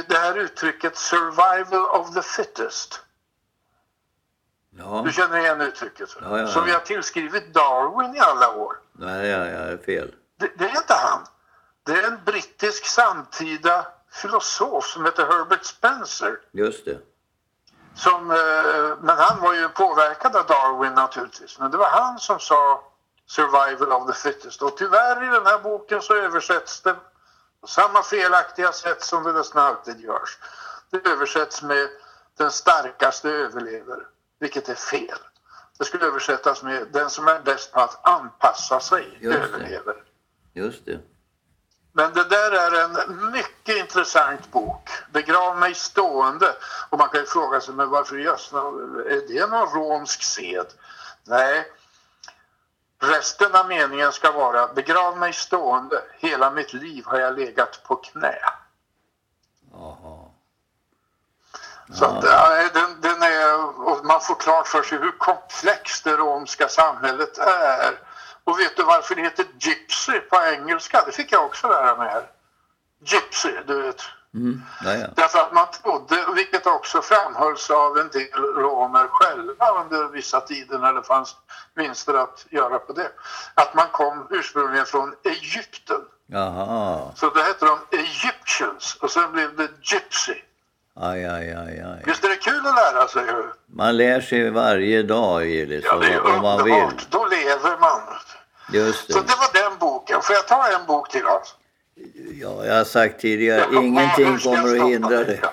det 0.00 0.18
här 0.18 0.38
uttrycket 0.38 0.96
survival 0.96 2.00
of 2.00 2.14
the 2.14 2.22
fittest. 2.22 3.00
Ja. 4.78 5.02
Du 5.06 5.12
känner 5.12 5.38
igen 5.38 5.60
uttrycket? 5.60 6.08
Ja, 6.22 6.38
ja. 6.38 6.46
Som 6.46 6.64
vi 6.64 6.72
har 6.72 6.80
tillskrivit 6.80 7.54
Darwin 7.54 8.14
i 8.14 8.18
alla 8.18 8.54
år. 8.54 8.76
Nej, 8.92 9.26
ja, 9.26 9.46
ja, 9.46 9.58
det 9.58 9.72
är 9.72 9.76
fel. 9.76 10.14
Det, 10.42 10.50
det 10.58 10.64
är 10.64 10.76
inte 10.76 10.94
han. 10.94 11.26
Det 11.82 11.92
är 11.92 12.06
en 12.06 12.24
brittisk 12.24 12.86
samtida 12.86 13.86
filosof 14.10 14.84
som 14.84 15.04
heter 15.04 15.26
Herbert 15.26 15.64
Spencer. 15.64 16.40
Just 16.52 16.84
det. 16.84 16.98
Som, 17.94 18.30
eh, 18.30 18.96
men 19.00 19.18
han 19.18 19.40
var 19.40 19.54
ju 19.54 19.68
påverkad 19.68 20.36
av 20.36 20.46
Darwin 20.46 20.94
naturligtvis. 20.94 21.58
Men 21.58 21.70
det 21.70 21.76
var 21.76 21.88
han 21.88 22.18
som 22.18 22.38
sa 22.38 22.84
survival 23.26 23.92
of 23.92 24.06
the 24.06 24.12
fittest. 24.12 24.62
Och 24.62 24.76
tyvärr 24.76 25.22
i 25.24 25.26
den 25.26 25.46
här 25.46 25.58
boken 25.58 26.02
så 26.02 26.14
översätts 26.14 26.80
det 26.80 26.96
på 27.60 27.66
samma 27.66 28.02
felaktiga 28.02 28.72
sätt 28.72 29.02
som 29.02 29.24
det 29.24 29.32
nästan 29.32 29.66
alltid 29.66 30.00
görs. 30.00 30.38
Det 30.90 31.06
översätts 31.06 31.62
med 31.62 31.88
den 32.36 32.50
starkaste 32.50 33.30
överlever, 33.30 34.06
vilket 34.38 34.68
är 34.68 34.74
fel. 34.74 35.18
Det 35.78 35.84
skulle 35.84 36.06
översättas 36.06 36.62
med 36.62 36.86
den 36.92 37.10
som 37.10 37.28
är 37.28 37.40
bäst 37.40 37.72
på 37.72 37.80
att 37.80 38.08
anpassa 38.08 38.80
sig 38.80 39.18
överlever. 39.22 40.11
Just 40.54 40.86
det. 40.86 41.00
Men 41.92 42.12
det 42.12 42.24
där 42.24 42.52
är 42.52 42.84
en 42.84 43.30
mycket 43.32 43.76
intressant 43.76 44.52
bok. 44.52 44.90
Begrav 45.12 45.58
mig 45.58 45.74
stående. 45.74 46.54
Och 46.90 46.98
man 46.98 47.08
kan 47.08 47.20
ju 47.20 47.26
fråga 47.26 47.60
sig, 47.60 47.74
men 47.74 47.90
varför 47.90 48.18
i 48.18 48.26
är 48.26 49.28
det 49.28 49.46
någon 49.46 49.68
romsk 49.68 50.22
sed? 50.22 50.66
Nej. 51.24 51.72
Resten 52.98 53.54
av 53.54 53.68
meningen 53.68 54.12
ska 54.12 54.32
vara, 54.32 54.72
begrav 54.74 55.18
mig 55.18 55.32
stående. 55.32 56.02
Hela 56.18 56.50
mitt 56.50 56.72
liv 56.72 57.04
har 57.06 57.18
jag 57.18 57.38
legat 57.38 57.82
på 57.84 57.96
knä. 57.96 58.38
Jaha. 59.72 60.28
Så 61.94 62.04
att, 62.04 62.24
ja, 62.24 62.68
den, 62.74 63.00
den 63.00 63.22
är, 63.22 63.64
och 63.88 64.04
man 64.04 64.20
får 64.20 64.34
klart 64.34 64.68
för 64.68 64.82
sig 64.82 64.98
hur 64.98 65.18
komplext 65.18 66.04
det 66.04 66.16
romska 66.16 66.68
samhället 66.68 67.38
är. 67.38 67.98
Och 68.44 68.58
vet 68.58 68.76
du 68.76 68.82
varför 68.82 69.14
det 69.14 69.22
heter 69.22 69.46
gypsy 69.58 70.20
på 70.20 70.36
engelska? 70.52 71.02
Det 71.06 71.12
fick 71.12 71.32
jag 71.32 71.44
också 71.44 71.68
lära 71.68 71.96
mig 71.96 72.08
här. 72.08 72.26
Gypsy, 73.04 73.52
du 73.66 73.82
vet. 73.82 74.02
Mm. 74.34 74.62
Ja, 74.84 74.94
ja. 74.94 75.06
Därför 75.16 75.38
att 75.38 75.52
man 75.52 75.66
trodde, 75.82 76.24
vilket 76.34 76.66
också 76.66 77.02
framhölls 77.02 77.70
av 77.70 77.98
en 77.98 78.08
del 78.08 78.40
romer 78.56 79.06
själva 79.10 79.66
under 79.84 80.08
vissa 80.08 80.40
tider 80.40 80.78
när 80.78 80.92
det 80.92 81.02
fanns 81.02 81.36
vinster 81.74 82.14
att 82.14 82.46
göra 82.50 82.78
på 82.78 82.92
det, 82.92 83.10
att 83.54 83.74
man 83.74 83.86
kom 83.92 84.26
ursprungligen 84.30 84.86
från 84.86 85.14
Egypten. 85.24 86.00
Jaha. 86.26 87.10
Så 87.16 87.30
då 87.30 87.40
hette 87.40 87.66
de 87.66 87.78
Egyptians 87.98 88.98
och 89.00 89.10
sen 89.10 89.32
blev 89.32 89.56
det 89.56 89.68
Gypsy. 89.82 90.34
Aj, 90.94 91.24
aj, 91.26 91.52
aj, 91.52 91.80
aj. 91.80 92.02
Visst 92.06 92.24
är 92.24 92.28
det 92.28 92.36
kul 92.36 92.66
att 92.66 92.74
lära 92.74 93.08
sig? 93.08 93.24
Man 93.66 93.96
lär 93.96 94.20
sig 94.20 94.50
varje 94.50 95.02
dag, 95.02 95.46
Gillis, 95.46 95.84
Ja, 95.84 95.96
det 95.96 96.12
är 96.12 96.26
om, 96.26 96.42
man 96.42 96.64
vill. 96.64 96.88
Då 97.10 97.26
lever 97.26 97.78
man. 97.80 98.00
Just 98.72 99.12
Så 99.12 99.18
det. 99.20 99.26
det 99.26 99.34
var 99.38 99.70
den 99.70 99.78
boken. 99.78 100.22
Får 100.22 100.34
jag 100.34 100.48
ta 100.48 100.66
en 100.68 100.86
bok 100.86 101.10
till 101.10 101.26
oss? 101.26 101.54
Ja, 102.40 102.64
jag 102.64 102.74
har 102.74 102.84
sagt 102.84 103.20
tidigare, 103.20 103.66
ingenting 103.72 104.38
ska 104.38 104.48
jag 104.50 104.58
kommer 104.62 104.80
att 104.80 104.88
hindra 104.88 105.08
dig? 105.24 105.24
det. 105.42 105.50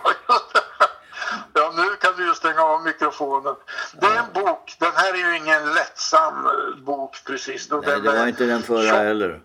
Ja, 1.53 1.73
nu 1.75 1.95
kan 1.95 2.13
du 2.17 2.27
ju 2.27 2.34
stänga 2.34 2.62
av 2.62 2.84
mikrofonen. 2.84 3.55
Det 4.01 4.05
är 4.08 4.15
en 4.17 4.34
bok, 4.43 4.75
den 4.79 4.91
här 4.95 5.13
är 5.13 5.17
ju 5.32 5.38
ingen 5.38 5.73
lättsam 5.73 6.45
eh, 6.45 6.84
bok 6.86 7.17
precis. 7.25 7.69
Nej, 7.71 7.82
den 7.86 8.03
det 8.03 8.12
var 8.12 8.27
inte 8.27 8.45
den 8.45 8.63
förra 8.63 8.82
tjock- 8.89 8.97
heller. 8.97 9.41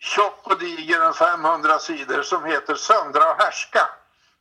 Tjock 0.00 0.40
och 0.42 0.58
diger, 0.58 1.00
en 1.00 1.14
500 1.14 1.78
sidor, 1.78 2.22
som 2.22 2.44
heter 2.44 2.74
Söndra 2.74 3.30
och 3.30 3.42
härska. 3.42 3.88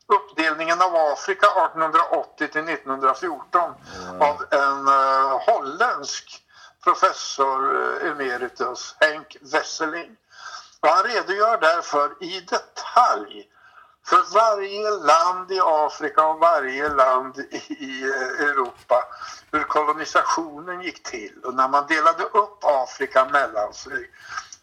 Uppdelningen 0.08 0.82
av 0.82 0.96
Afrika 0.96 1.48
1880 1.48 2.48
till 2.48 2.70
1914 2.70 3.62
av 4.20 4.44
en 4.52 4.88
uh, 4.88 5.40
holländsk 5.48 6.42
professor 6.84 7.76
eh, 7.76 8.12
emeritus, 8.12 8.96
Henk 9.00 9.38
Wesseling. 9.42 10.16
Och 10.80 10.90
han 10.90 11.04
redogör 11.04 11.58
därför 11.62 12.24
i 12.24 12.40
detalj 12.40 13.48
för 14.06 14.34
varje 14.34 14.90
land 14.90 15.52
i 15.52 15.60
Afrika 15.64 16.28
och 16.28 16.40
varje 16.40 16.90
land 16.90 17.40
i, 17.40 18.04
eh, 18.04 18.48
Europa 18.48 19.04
hur 19.52 19.64
kolonisationen 19.64 20.82
gick 20.82 21.04
till 21.04 21.40
och 21.44 21.54
när 21.54 21.68
man 21.68 21.88
delade 21.88 22.24
upp 22.24 22.64
Afrika 22.64 23.26
mellan 23.26 23.74
sig. 23.74 24.12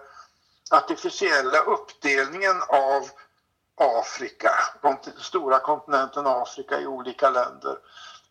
artificiella 0.71 1.59
uppdelningen 1.59 2.63
av 2.69 3.11
Afrika, 3.81 4.51
den 4.83 4.97
stora 5.19 5.59
kontinenten 5.59 6.27
Afrika 6.27 6.81
i 6.81 6.87
olika 6.87 7.31
länder, 7.31 7.79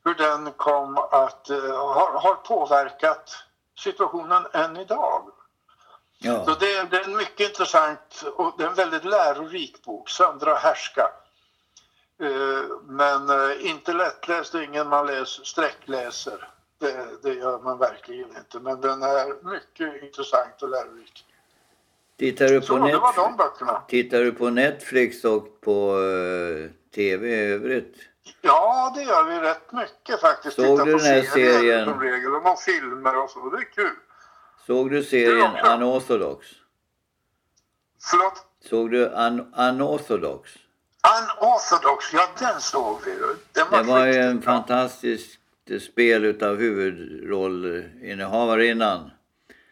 hur 0.03 0.13
den 0.13 0.51
kom 0.51 0.97
att 0.97 1.49
eh, 1.49 1.93
har, 1.93 2.19
har 2.19 2.35
påverkat 2.35 3.43
situationen 3.77 4.47
än 4.53 4.77
idag. 4.77 5.31
Så 6.21 6.27
Ja, 6.27 6.57
det, 6.59 6.73
är- 6.73 6.85
det 6.85 6.97
är 6.97 7.03
en 7.03 7.17
mycket 7.17 7.49
intressant 7.49 8.23
och 8.35 8.53
det 8.57 8.63
är 8.63 8.67
en 8.67 8.73
väldigt 8.73 9.05
lärorik 9.05 9.83
bok, 9.83 10.09
Söndra 10.09 10.51
och 10.53 10.59
härska. 10.59 11.09
Eh, 12.21 12.63
Men 12.87 13.29
eh, 13.29 13.65
inte 13.69 13.93
lättläst, 13.93 14.51
det 14.51 14.63
ingen 14.63 14.89
man 14.89 15.05
läser, 15.07 15.43
sträckläser. 15.43 16.47
Det, 16.79 17.05
det 17.23 17.33
gör 17.33 17.59
man 17.59 17.77
verkligen 17.77 18.29
inte. 18.37 18.59
Men 18.59 18.81
den 18.81 19.03
är 19.03 19.51
mycket 19.51 20.03
intressant 20.03 20.61
och 20.61 20.69
lärorik. 20.69 21.25
tittar 22.17 22.47
du 22.47 22.61
Så 22.61 22.77
på, 22.79 22.85
det 22.87 22.91
de 23.15 23.35
Netflix, 23.37 23.87
tittar 23.87 24.19
du 24.19 24.31
på 24.31 24.49
Netflix 24.49 25.23
och 25.25 25.61
på 25.61 25.91
eh, 25.99 26.69
tv 26.95 27.27
i 27.27 27.51
övrigt? 27.53 27.95
Ja, 28.41 28.93
det 28.95 29.03
gör 29.03 29.23
vi 29.23 29.39
rätt 29.39 29.71
mycket 29.71 30.21
faktiskt. 30.21 30.55
Såg 30.55 30.65
Titta 30.65 30.85
du 30.85 30.91
på 30.91 30.97
den 30.97 31.07
här 31.07 31.21
serien? 31.21 31.89
Som 31.89 31.99
regel, 31.99 32.35
och 32.35 32.59
filmer 32.59 33.23
och 33.23 33.29
så. 33.29 33.49
Det 33.49 33.57
är 33.57 33.71
kul. 33.71 33.95
Såg 34.71 34.91
du 34.91 35.03
serien 35.03 35.51
också. 35.51 35.65
Unorthodox? 35.73 36.47
Förlåt? 38.11 38.45
Såg 38.69 38.91
du 38.91 39.05
Un 39.05 39.53
Unorthodox? 39.57 40.51
Unorthodox, 41.03 42.13
ja 42.13 42.29
den 42.39 42.61
såg 42.61 42.99
vi. 43.05 43.11
Den 43.53 43.67
var, 43.71 43.77
Det 43.77 43.83
var 43.83 44.05
ju 44.07 44.13
en 44.13 44.41
fantastisk 44.41 45.39
spel 45.81 46.25
utav 46.25 46.57
huvudrollinnehavarinnnan. 46.57 49.11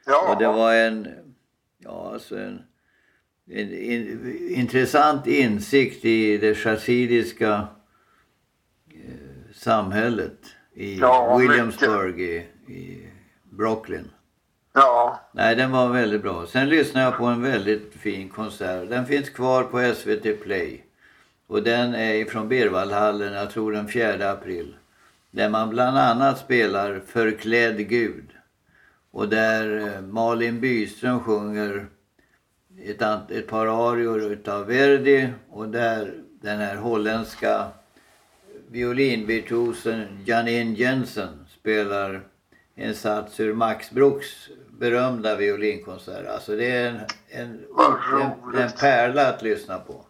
Ja, 0.05 0.31
Och 0.31 0.37
det 0.39 0.47
var 0.47 0.73
en, 0.73 1.07
ja 1.77 2.11
alltså 2.13 2.37
en, 2.37 2.61
en, 3.49 3.73
in 3.73 4.37
intressant 4.49 5.27
insikt 5.27 6.05
i 6.05 6.37
det 6.37 6.55
chassidiska 6.55 7.67
eh, 8.93 9.53
samhället 9.55 10.39
i 10.73 10.99
Ja, 10.99 11.37
Williamsburg 11.37 12.21
i, 12.21 12.35
i 12.67 13.09
Brooklyn 13.43 14.11
ja, 14.73 15.19
Nej, 15.31 15.55
den 15.55 15.71
var 15.71 15.89
väldigt 15.89 16.21
bra. 16.21 16.47
Sen 16.47 16.69
lyssnade 16.69 17.05
jag 17.05 17.17
på 17.17 17.25
en 17.25 17.41
väldigt 17.41 17.93
fin 17.93 18.29
konsert. 18.29 18.89
Den 18.89 19.05
finns 19.05 19.29
kvar 19.29 19.63
på 19.63 19.93
SVT 19.95 20.43
Play. 20.43 20.83
Och 21.47 21.63
den 21.63 21.95
är 21.95 22.13
ifrån 22.13 22.49
Berwaldhallen, 22.49 23.33
jag 23.33 23.51
tror 23.51 23.71
den 23.71 23.87
4 23.87 24.31
april. 24.31 24.75
Där 25.31 25.49
man 25.49 25.69
bland 25.69 25.97
annat 25.97 26.39
spelar 26.39 27.01
Förklädd 27.07 27.89
Gud. 27.89 28.29
Och 29.11 29.29
där 29.29 29.87
eh, 29.87 30.01
Malin 30.01 30.59
Byström 30.59 31.19
sjunger 31.19 31.87
ett, 32.85 33.31
ett 33.31 33.47
par 33.47 33.91
arior 33.91 34.21
utav 34.21 34.65
Verdi. 34.65 35.29
Och 35.49 35.69
där 35.69 36.13
den 36.41 36.59
här 36.59 36.75
holländska 36.75 37.67
violinvirtuosen 38.67 40.23
Janine 40.25 40.73
Jensen 40.73 41.45
spelar 41.59 42.21
en 42.79 42.95
sats 42.95 43.39
ur 43.39 43.53
Max 43.53 43.91
Bruchs 43.91 44.49
berömda 44.79 45.35
violinkonsert. 45.35 46.27
Alltså 46.27 46.55
det 46.55 46.71
är 46.71 46.87
en, 46.87 46.99
en, 47.29 47.65
en, 48.21 48.61
en 48.61 48.71
pärla 48.71 49.27
att 49.27 49.41
lyssna 49.41 49.79
på. 49.79 50.05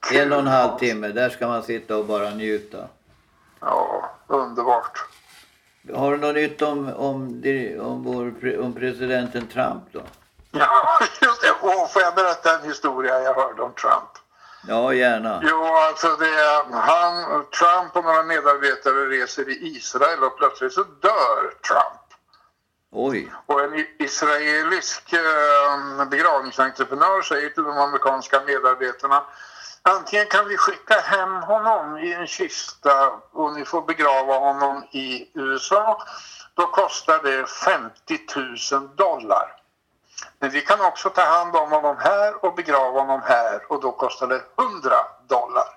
Ska, 0.00 0.20
en 0.20 0.32
och 0.32 0.38
en 0.38 0.46
halv 0.46 0.78
timme, 0.78 1.08
där 1.08 1.30
ska 1.30 1.48
man 1.48 1.62
sitta 1.62 1.96
och 1.96 2.04
bara 2.04 2.30
njuta. 2.30 2.88
Ja, 3.60 4.10
underbart. 4.26 5.04
Har 5.94 6.12
du 6.12 6.18
något 6.18 6.34
nytt 6.34 6.62
om, 6.62 6.88
om, 6.88 7.42
om, 7.80 8.04
vår, 8.04 8.58
om 8.60 8.72
presidenten 8.72 9.46
Trump 9.46 9.82
då? 9.92 10.02
Ja, 10.50 10.98
just 11.22 11.42
det. 11.42 11.50
Och 11.50 11.90
får 11.90 12.02
jag 12.02 12.14
berätta 12.14 12.58
en 12.58 12.68
historia 12.68 13.20
jag 13.20 13.34
hörde 13.34 13.62
om 13.62 13.72
Trump? 13.72 14.25
Ja, 14.68 14.94
gärna. 14.94 15.40
Jo, 15.42 15.64
alltså 15.64 16.16
det 16.16 16.28
är, 16.28 16.72
han, 16.72 17.44
Trump 17.44 17.96
och 17.96 18.04
några 18.04 18.22
medarbetare 18.22 19.06
reser 19.06 19.48
i 19.48 19.76
Israel 19.76 20.24
och 20.24 20.38
plötsligt 20.38 20.72
så 20.72 20.82
dör 20.82 21.40
Trump. 21.68 22.06
Oj. 22.92 23.32
Och 23.46 23.60
en 23.60 23.86
israelisk 23.98 25.12
eh, 25.12 26.08
begravningsentreprenör 26.10 27.22
säger 27.22 27.50
till 27.50 27.62
de 27.62 27.78
amerikanska 27.78 28.42
medarbetarna 28.46 29.22
Antingen 29.88 30.26
kan 30.26 30.48
vi 30.48 30.56
skicka 30.56 30.94
hem 30.94 31.42
honom 31.42 31.98
i 31.98 32.12
en 32.12 32.26
kista 32.26 33.10
och 33.32 33.52
ni 33.52 33.64
får 33.64 33.82
begrava 33.82 34.38
honom 34.38 34.84
i 34.90 35.30
USA. 35.34 36.02
Då 36.54 36.66
kostar 36.66 37.20
det 37.22 37.46
50 37.46 38.18
000 38.72 38.96
dollar. 38.96 39.65
Men 40.38 40.50
vi 40.50 40.60
kan 40.60 40.80
också 40.80 41.10
ta 41.10 41.22
hand 41.22 41.56
om 41.56 41.70
honom 41.70 41.96
här 41.98 42.44
och 42.44 42.54
begrava 42.54 43.00
honom 43.00 43.22
här 43.24 43.72
och 43.72 43.80
då 43.80 43.92
kostar 43.92 44.26
det 44.26 44.42
100 44.58 44.90
dollar. 45.28 45.76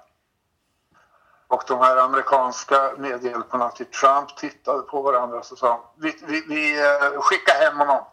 Och 1.47 1.63
de 1.67 1.80
här 1.80 1.97
amerikanska 1.97 2.91
medhjälparna 2.97 3.69
till 3.69 3.86
Trump 3.86 4.38
tittade 4.38 4.82
på 4.82 5.02
varandra 5.02 5.38
och 5.38 5.45
sa 5.45 5.91
vi, 5.95 6.19
vi, 6.28 6.45
vi 6.47 6.80
eh, 6.80 7.21
skickar 7.21 7.54
hem 7.54 7.78
honom. 7.78 8.06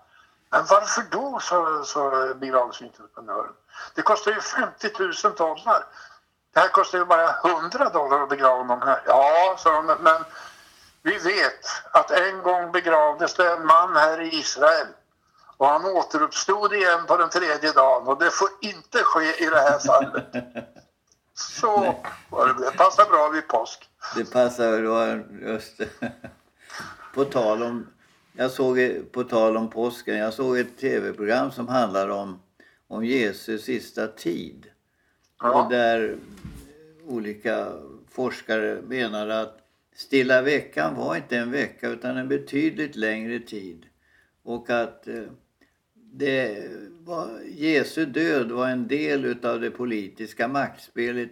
Men 0.50 0.64
varför 0.70 1.02
då, 1.10 1.40
sa, 1.40 1.84
sa 1.84 2.34
begravningsentreprenören. 2.34 3.52
Det 3.94 4.02
kostar 4.02 4.32
ju 4.32 4.40
50 4.40 4.90
000 5.24 5.34
dollar. 5.34 5.84
Det 6.54 6.60
här 6.60 6.68
kostar 6.68 6.98
ju 6.98 7.04
bara 7.04 7.30
100 7.30 7.88
dollar 7.88 8.22
att 8.22 8.28
begrava 8.28 8.56
honom 8.56 8.82
här. 8.82 9.02
Ja, 9.06 9.56
sa 9.58 9.82
de, 9.82 9.96
men 10.00 10.24
vi 11.02 11.18
vet 11.18 11.66
att 11.90 12.10
en 12.10 12.42
gång 12.42 12.72
begravdes 12.72 13.34
det 13.34 13.52
en 13.52 13.66
man 13.66 13.96
här 13.96 14.20
i 14.20 14.34
Israel 14.34 14.86
och 15.56 15.66
han 15.66 15.84
återuppstod 15.84 16.72
igen 16.72 17.06
på 17.08 17.16
den 17.16 17.30
tredje 17.30 17.72
dagen 17.72 18.08
och 18.08 18.18
det 18.18 18.30
får 18.30 18.48
inte 18.60 18.98
ske 18.98 19.44
i 19.44 19.50
det 19.50 19.60
här 19.60 19.78
fallet. 19.78 20.24
Så 21.34 21.94
var 22.30 22.46
det. 22.46 22.64
Det 22.64 22.76
passar 22.76 23.04
bra 23.04 23.28
vid 23.28 23.48
påsk. 23.48 23.88
Det 24.16 24.32
passar 24.32 24.82
då 24.82 25.22
just 25.48 25.80
På 27.14 27.24
tal 27.24 27.62
om, 27.62 27.86
jag 28.32 28.50
såg 28.50 28.78
på 29.12 29.24
tal 29.24 29.56
om 29.56 29.70
påsken, 29.70 30.16
jag 30.16 30.34
såg 30.34 30.58
ett 30.58 30.78
tv-program 30.78 31.50
som 31.52 31.68
handlar 31.68 32.08
om, 32.08 32.40
om 32.88 33.04
Jesus 33.04 33.64
sista 33.64 34.06
tid. 34.06 34.66
Och 35.40 35.48
Ja, 35.48 35.66
där 35.70 36.16
olika 37.06 37.72
forskare 38.10 38.82
menar 38.82 39.28
att 39.28 39.58
stilla 39.94 40.42
veckan 40.42 40.94
var 40.94 41.16
inte 41.16 41.36
en 41.36 41.50
vecka 41.50 41.88
utan 41.88 42.16
en 42.16 42.28
betydligt 42.28 42.96
längre 42.96 43.38
tid. 43.38 43.86
Och 44.42 44.70
att 44.70 45.08
eh, 45.08 45.22
det 46.18 46.68
var, 47.04 47.40
Jesu 47.44 48.04
död 48.04 48.50
var 48.50 48.68
en 48.68 48.88
del 48.88 49.24
utav 49.24 49.60
det 49.60 49.70
politiska 49.70 50.48
maktspelet 50.48 51.30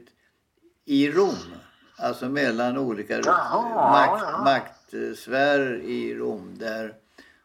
i 0.84 1.10
Rom. 1.10 1.54
Alltså 1.96 2.28
mellan 2.28 2.78
olika 2.78 3.20
Jaha, 3.20 3.90
makt, 3.90 4.24
ja. 4.32 4.44
maktsfärer 4.44 5.80
i 5.80 6.14
Rom. 6.14 6.50
Där, 6.58 6.94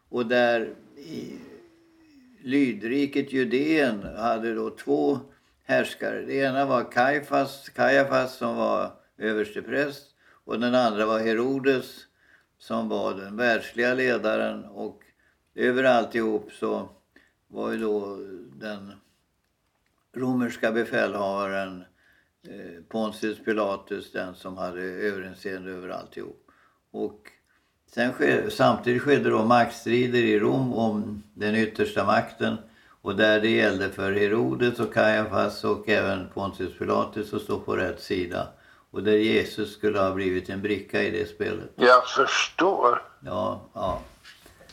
och 0.08 0.26
där 0.26 0.74
i 0.96 1.38
lydriket 2.42 3.32
Judeen 3.32 4.02
hade 4.16 4.54
då 4.54 4.70
två 4.70 5.18
härskare. 5.64 6.22
Det 6.22 6.34
ena 6.34 6.66
var 6.66 6.92
Kajfas, 6.92 7.68
Kajafas 7.68 8.36
som 8.36 8.56
var 8.56 8.92
överstepräst 9.18 10.06
och 10.44 10.60
den 10.60 10.74
andra 10.74 11.06
var 11.06 11.18
Herodes 11.18 11.86
som 12.58 12.88
var 12.88 13.14
den 13.14 13.36
världsliga 13.36 13.94
ledaren 13.94 14.64
och 14.64 15.02
över 15.54 15.84
alltihop 15.84 16.52
så 16.52 16.88
var 17.50 17.72
ju 17.72 17.78
då 17.78 18.18
den 18.52 18.92
romerska 20.14 20.72
befälhavaren 20.72 21.84
eh, 22.42 22.82
Pontius 22.88 23.44
Pilatus 23.44 24.12
den 24.12 24.34
som 24.34 24.56
hade 24.56 24.82
överinseende 24.82 25.70
över 25.70 25.88
alltihop. 25.88 26.46
Och 26.90 27.20
sen 27.94 28.12
ske, 28.12 28.50
samtidigt 28.50 29.02
skedde 29.02 29.30
då 29.30 29.44
maktstrider 29.44 30.18
i 30.18 30.38
Rom 30.38 30.74
om 30.74 31.22
den 31.34 31.56
yttersta 31.56 32.04
makten 32.04 32.56
och 33.02 33.16
där 33.16 33.40
det 33.40 33.50
gällde 33.50 33.90
för 33.90 34.12
Herodes 34.12 34.80
och 34.80 34.94
Kajafas 34.94 35.64
och 35.64 35.88
även 35.88 36.28
Pontius 36.34 36.78
Pilatus 36.78 37.34
att 37.34 37.42
stå 37.42 37.58
på 37.58 37.76
rätt 37.76 38.02
sida. 38.02 38.48
Och 38.90 39.02
där 39.02 39.16
Jesus 39.16 39.74
skulle 39.74 39.98
ha 39.98 40.14
blivit 40.14 40.48
en 40.48 40.62
bricka 40.62 41.02
i 41.02 41.10
det 41.10 41.28
spelet. 41.28 41.70
jag 41.74 42.08
förstår. 42.08 43.02
Ja, 43.20 43.60
ja. 43.74 44.00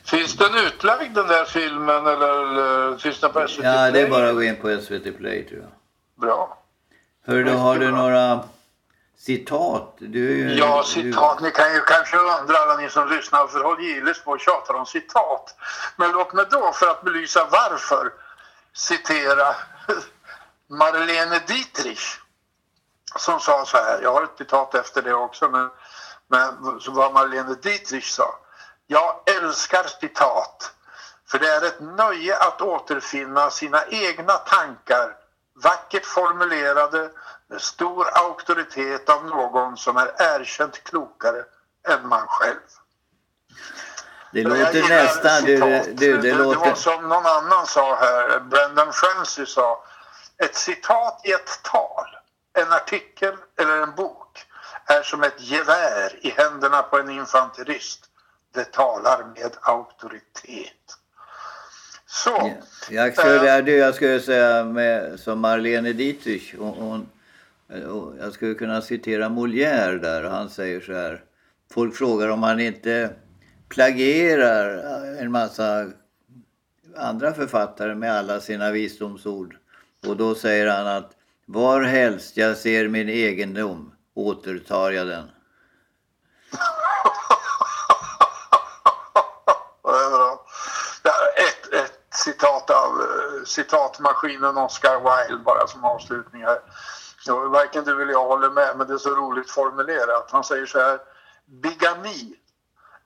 Finns 0.08 0.34
den 0.34 0.56
utlagd 0.56 1.16
den 1.16 1.28
där 1.28 1.46
filmen 1.46 2.08
eller, 2.08 2.44
eller 2.44 2.98
finns 2.98 3.20
den 3.20 3.32
på 3.32 3.48
SVT 3.48 3.64
ja 3.64 3.72
det 3.72 3.88
är 3.88 3.92
Play? 3.92 4.10
bara 4.10 4.30
att 4.30 4.36
gå 4.36 4.44
in 4.44 4.56
på 4.56 4.82
SVT 4.82 5.18
Play 5.18 5.48
tror 5.50 5.62
jag. 5.62 5.72
Bra. 6.22 6.58
Hör 7.26 7.44
du, 7.44 7.52
har 7.52 7.78
du 7.78 7.92
några 7.92 8.40
citat? 9.18 9.96
Du 9.98 10.54
Ja, 10.54 10.84
citat. 10.84 11.42
Ni 11.42 11.52
kan 11.52 11.74
ju 11.74 11.82
kanske 11.82 12.18
undra 12.18 12.58
alla 12.58 12.78
ni 12.78 12.90
som 12.90 13.10
lyssnar 13.10 13.48
för 13.48 13.64
Håll 13.64 13.84
Gilles 13.84 14.24
på 14.24 14.32
och 14.32 14.40
tjatar 14.40 14.74
om 14.74 14.86
citat. 14.86 15.56
Men 15.96 16.12
låt 16.12 16.34
mig 16.34 16.46
då 16.52 16.72
för 16.74 16.88
att 16.88 17.04
belysa 17.04 17.48
varför 17.52 18.14
citera 18.74 19.56
Marlene 20.70 21.42
Dietrich 21.48 22.18
som 23.16 23.40
sa 23.40 23.66
så 23.66 23.78
här. 23.78 24.00
Jag 24.02 24.14
har 24.14 24.24
ett 24.24 24.38
citat 24.38 24.76
efter 24.76 25.02
det 25.02 25.14
också 25.14 25.50
men, 25.50 25.70
men 26.28 26.80
så 26.80 26.92
vad 26.92 27.14
Marlene 27.14 27.56
Dietrich 27.62 28.10
sa. 28.12 28.40
Jag 28.88 29.20
älskar 29.26 29.84
citat 29.84 30.72
för 31.28 31.40
det 31.40 31.48
är 31.48 31.66
ett 31.66 31.80
nöje 31.80 32.38
att 32.38 32.62
återfinna 32.62 33.50
sina 33.50 33.86
egna 33.86 34.34
tankar 34.34 35.16
vackert 35.64 36.06
formulerade 36.06 37.10
med 37.48 37.62
stor 37.62 38.08
auktoritet 38.14 39.10
av 39.10 39.26
någon 39.26 39.78
som 39.78 39.98
är 39.98 40.12
erkänt 40.18 40.84
klokare 40.84 41.44
än 41.88 42.08
man 42.08 42.28
själv. 42.28 42.60
Det 44.32 44.44
låter 44.44 44.90
nästan... 44.90 45.44
Du, 45.44 45.58
du, 45.58 45.60
det, 45.60 45.94
det, 45.94 46.18
det 46.18 46.34
var 46.34 46.56
låter... 46.56 46.74
som 46.74 47.10
någon 47.10 47.26
annan 47.26 47.68
sa 47.68 47.96
här, 47.96 48.40
Brendan 48.40 48.94
Francis 48.94 49.50
sa. 49.50 49.84
Ett 50.44 50.56
citat 50.56 51.22
i 51.24 51.32
ett 51.32 51.60
tal, 51.64 52.06
en 52.54 52.74
artikel 52.74 53.36
eller 53.60 53.82
en 53.82 53.96
bok 53.96 54.46
är 54.86 55.02
som 55.04 55.24
ett 55.24 55.42
gevär 55.42 56.26
i 56.26 56.30
händerna 56.30 56.82
på 56.82 56.98
en 56.98 57.10
infanterist. 57.10 58.07
Det 58.58 58.72
talar 58.72 59.26
med 59.36 59.52
auktoritet. 59.62 60.98
Så. 62.06 62.54
Jag 62.90 63.18
skulle, 63.18 63.62
du, 63.62 63.72
jag 63.72 63.96
skulle 63.96 64.20
säga 64.20 64.64
med, 64.64 65.20
som 65.20 65.40
Marlene 65.40 65.94
Dietrich. 65.94 66.54
Och, 66.54 66.68
hon, 66.68 67.10
och 67.90 68.14
jag 68.20 68.34
skulle 68.34 68.54
kunna 68.54 68.82
citera 68.82 69.30
Molière 69.30 69.98
där. 69.98 70.24
Han 70.24 70.50
säger 70.50 70.82
så 70.82 70.94
här. 70.94 71.24
Folk 71.72 71.96
frågar 71.96 72.30
om 72.30 72.44
han 72.44 72.60
inte 72.60 73.10
plagierar 73.70 74.78
en 75.20 75.32
massa 75.32 75.92
andra 76.96 77.34
författare 77.34 77.96
med 77.96 78.14
alla 78.14 78.40
sina 78.40 78.72
visdomsord. 78.72 79.58
Och 80.08 80.18
då 80.18 80.36
säger 80.36 80.68
han 80.68 80.88
att 80.88 81.12
var 81.46 81.82
helst 81.82 82.38
jag 82.38 82.58
ser 82.58 82.88
min 82.88 83.10
egendom 83.10 83.92
återtar 84.14 84.92
jag 84.92 85.08
den. 85.08 85.30
Ja, 89.88 89.94
det 89.94 90.06
är 90.06 90.10
bra. 90.10 90.46
Det 91.04 91.10
här 91.10 91.26
är 91.36 91.48
Ett, 91.48 91.86
ett 91.86 92.14
citat 92.14 92.70
av 92.70 93.02
eh, 93.02 93.37
citatmaskinen 93.48 94.58
Oscar 94.58 94.96
Wilde 95.00 95.44
bara 95.44 95.68
som 95.68 95.86
avslutning 95.86 96.44
här. 96.44 96.60
Ja, 97.26 97.36
varken 97.36 97.84
du 97.84 98.02
eller 98.02 98.12
jag 98.12 98.26
håller 98.28 98.50
med 98.50 98.78
men 98.78 98.88
det 98.88 98.94
är 98.94 98.98
så 98.98 99.16
roligt 99.16 99.52
formulerat. 99.52 100.30
Han 100.32 100.44
säger 100.44 100.66
så 100.66 100.80
här. 100.80 101.00
Bigami 101.46 102.36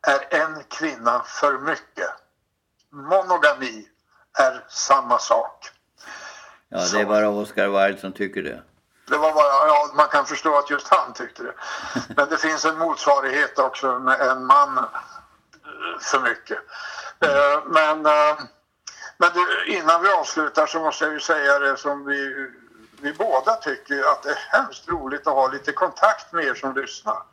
är 0.07 0.39
en 0.41 0.63
kvinna 0.63 1.23
för 1.25 1.57
mycket. 1.57 2.09
Monogami 2.91 3.87
är 4.39 4.65
samma 4.69 5.19
sak. 5.19 5.69
Ja, 6.69 6.87
det 6.93 7.01
är 7.01 7.05
bara 7.05 7.29
Oscar 7.29 7.67
Wilde 7.67 8.01
som 8.01 8.13
tycker 8.13 8.43
det. 8.43 8.63
Det 9.07 9.17
var 9.17 9.33
bara, 9.33 9.67
ja, 9.67 9.91
man 9.93 10.07
kan 10.07 10.25
förstå 10.25 10.57
att 10.57 10.69
just 10.69 10.87
han 10.87 11.13
tyckte 11.13 11.43
det. 11.43 11.53
Men 12.15 12.29
det 12.29 12.37
finns 12.37 12.65
en 12.65 12.77
motsvarighet 12.77 13.59
också 13.59 13.99
med 13.99 14.21
en 14.21 14.45
man 14.45 14.77
eh, 14.77 14.83
för 16.01 16.19
mycket. 16.19 16.57
Eh, 17.19 17.63
Men, 17.65 18.05
eh, 18.05 18.39
men 19.21 19.29
du, 19.33 19.65
innan 19.65 20.01
vi 20.01 20.09
avslutar 20.09 20.65
så 20.65 20.79
måste 20.79 21.05
jag 21.05 21.13
ju 21.13 21.19
säga 21.19 21.59
det 21.59 21.77
som 21.77 22.05
vi, 22.05 22.49
vi 23.01 23.13
båda 23.13 23.55
tycker 23.55 24.03
att 24.11 24.23
det 24.23 24.29
är 24.29 24.57
hemskt 24.57 24.87
roligt 24.87 25.27
att 25.27 25.33
ha 25.33 25.47
lite 25.47 25.71
kontakt 25.71 26.33
med 26.33 26.45
er 26.45 26.53
som 26.53 26.75
lyssnar. 26.75 27.23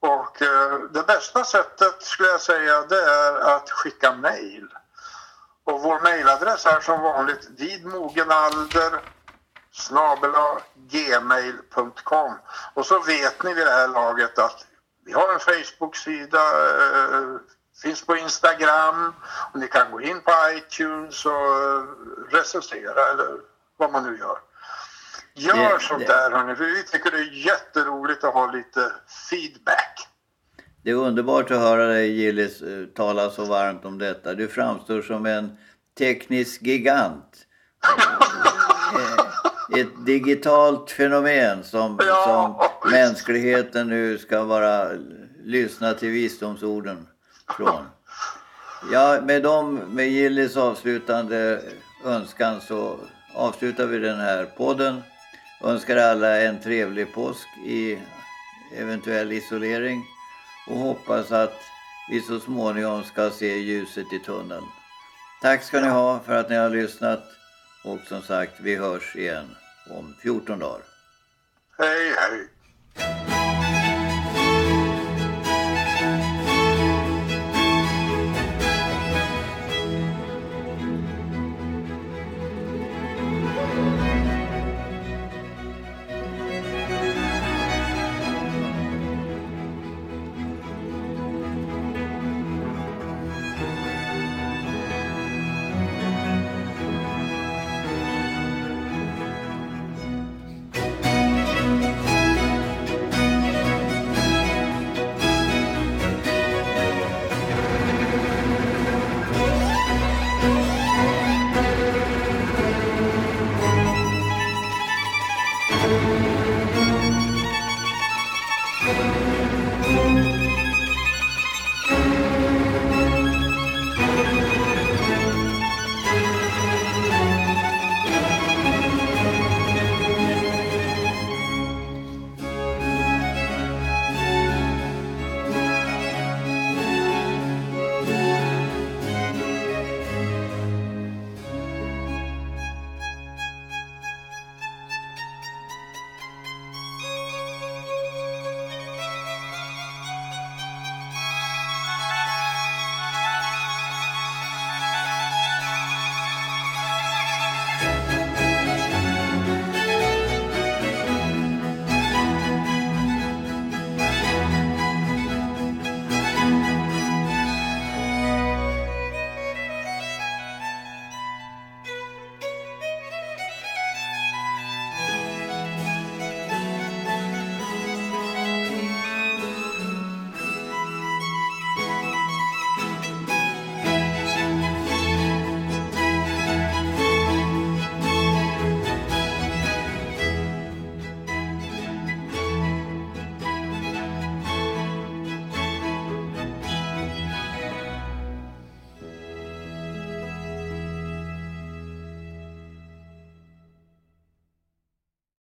Och 0.00 0.42
eh, 0.42 0.78
det 0.78 1.02
bästa 1.06 1.44
sättet 1.44 2.02
skulle 2.02 2.28
jag 2.28 2.40
säga 2.40 2.82
det 2.82 3.02
är 3.02 3.56
att 3.56 3.70
skicka 3.70 4.12
mejl. 4.12 4.68
Och 5.64 5.82
vår 5.82 6.00
mejladress 6.00 6.66
är 6.66 6.80
som 6.80 7.02
vanligt 7.02 7.48
vidmogenalder 7.56 9.00
gmail.com 10.74 12.34
och 12.74 12.86
så 12.86 12.98
vet 13.00 13.42
ni 13.42 13.54
vid 13.54 13.66
det 13.66 13.72
här 13.72 13.88
laget 13.88 14.38
att 14.38 14.66
vi 15.04 15.12
har 15.12 15.32
en 15.32 15.40
Facebook-sida, 15.40 16.40
eh, 16.70 17.36
finns 17.82 18.06
på 18.06 18.16
Instagram 18.16 19.12
och 19.52 19.60
ni 19.60 19.68
kan 19.68 19.90
gå 19.90 20.00
in 20.00 20.20
på 20.20 20.30
iTunes 20.56 21.26
och 21.26 21.32
eh, 21.32 21.82
recensera 22.30 23.10
eller 23.12 23.40
vad 23.76 23.92
man 23.92 24.04
nu 24.12 24.18
gör. 24.18 24.38
Gör 25.34 25.74
Det- 25.78 25.80
sånt 25.84 26.00
det- 26.00 26.06
där 26.06 26.30
hörni, 26.30 26.56
för 26.56 26.64
vi 26.64 26.82
tycker 26.82 27.10
det 27.10 27.16
är 27.18 27.46
jätteroligt 27.46 28.24
att 28.24 28.34
ha 28.34 28.52
lite 28.52 28.92
feedback. 29.30 30.08
Det 30.84 30.90
är 30.90 30.94
underbart 30.94 31.50
att 31.50 31.58
höra 31.58 31.86
dig 31.86 32.10
Gillis 32.20 32.62
eh, 32.62 32.86
tala 32.86 33.30
så 33.30 33.44
varmt 33.44 33.84
om 33.84 33.98
detta. 33.98 34.34
Du 34.34 34.48
framstår 34.48 35.02
som 35.02 35.26
en 35.26 35.56
teknisk 35.98 36.62
gigant. 36.62 37.36
Eh, 38.94 39.80
Ett 39.80 40.06
digitalt 40.06 40.90
fenomen 40.90 41.64
som, 41.64 41.98
Ja, 42.06 42.68
som 42.82 42.90
mänskligheten 42.90 43.88
nu 43.88 44.18
ska 44.18 44.44
bara 44.44 44.88
lyssna 45.44 45.94
till 45.94 46.08
visdomsorden 46.10 47.06
från. 47.56 47.86
Ja, 48.92 49.20
med, 49.22 49.42
dem, 49.42 49.74
med 49.74 50.08
Gillis 50.08 50.56
avslutande 50.56 51.62
önskan 52.04 52.60
så 52.60 52.98
avslutar 53.34 53.86
vi 53.86 53.98
den 53.98 54.20
här 54.20 54.44
podden. 54.44 55.02
Önskar 55.64 55.96
alla 55.96 56.40
en 56.40 56.60
trevlig 56.60 57.14
påsk 57.14 57.48
i 57.66 57.98
eventuell 58.76 59.32
isolering 59.32 60.04
och 60.68 60.76
hoppas 60.76 61.32
att 61.32 61.54
vi 62.10 62.20
så 62.20 62.40
småningom 62.40 63.04
ska 63.04 63.30
se 63.30 63.56
ljuset 63.58 64.12
i 64.12 64.18
tunneln. 64.18 64.64
Tack 65.42 65.62
ska 65.62 65.80
ni 65.80 65.88
ha 65.88 66.20
för 66.20 66.36
att 66.36 66.50
ni 66.50 66.56
har 66.56 66.70
lyssnat 66.70 67.22
och 67.84 68.00
som 68.08 68.22
sagt, 68.22 68.60
vi 68.60 68.76
hörs 68.76 69.16
igen 69.16 69.56
om 69.90 70.14
14 70.22 70.58
dagar. 70.58 70.82
Hej 71.78 72.14
hej! 72.16 72.51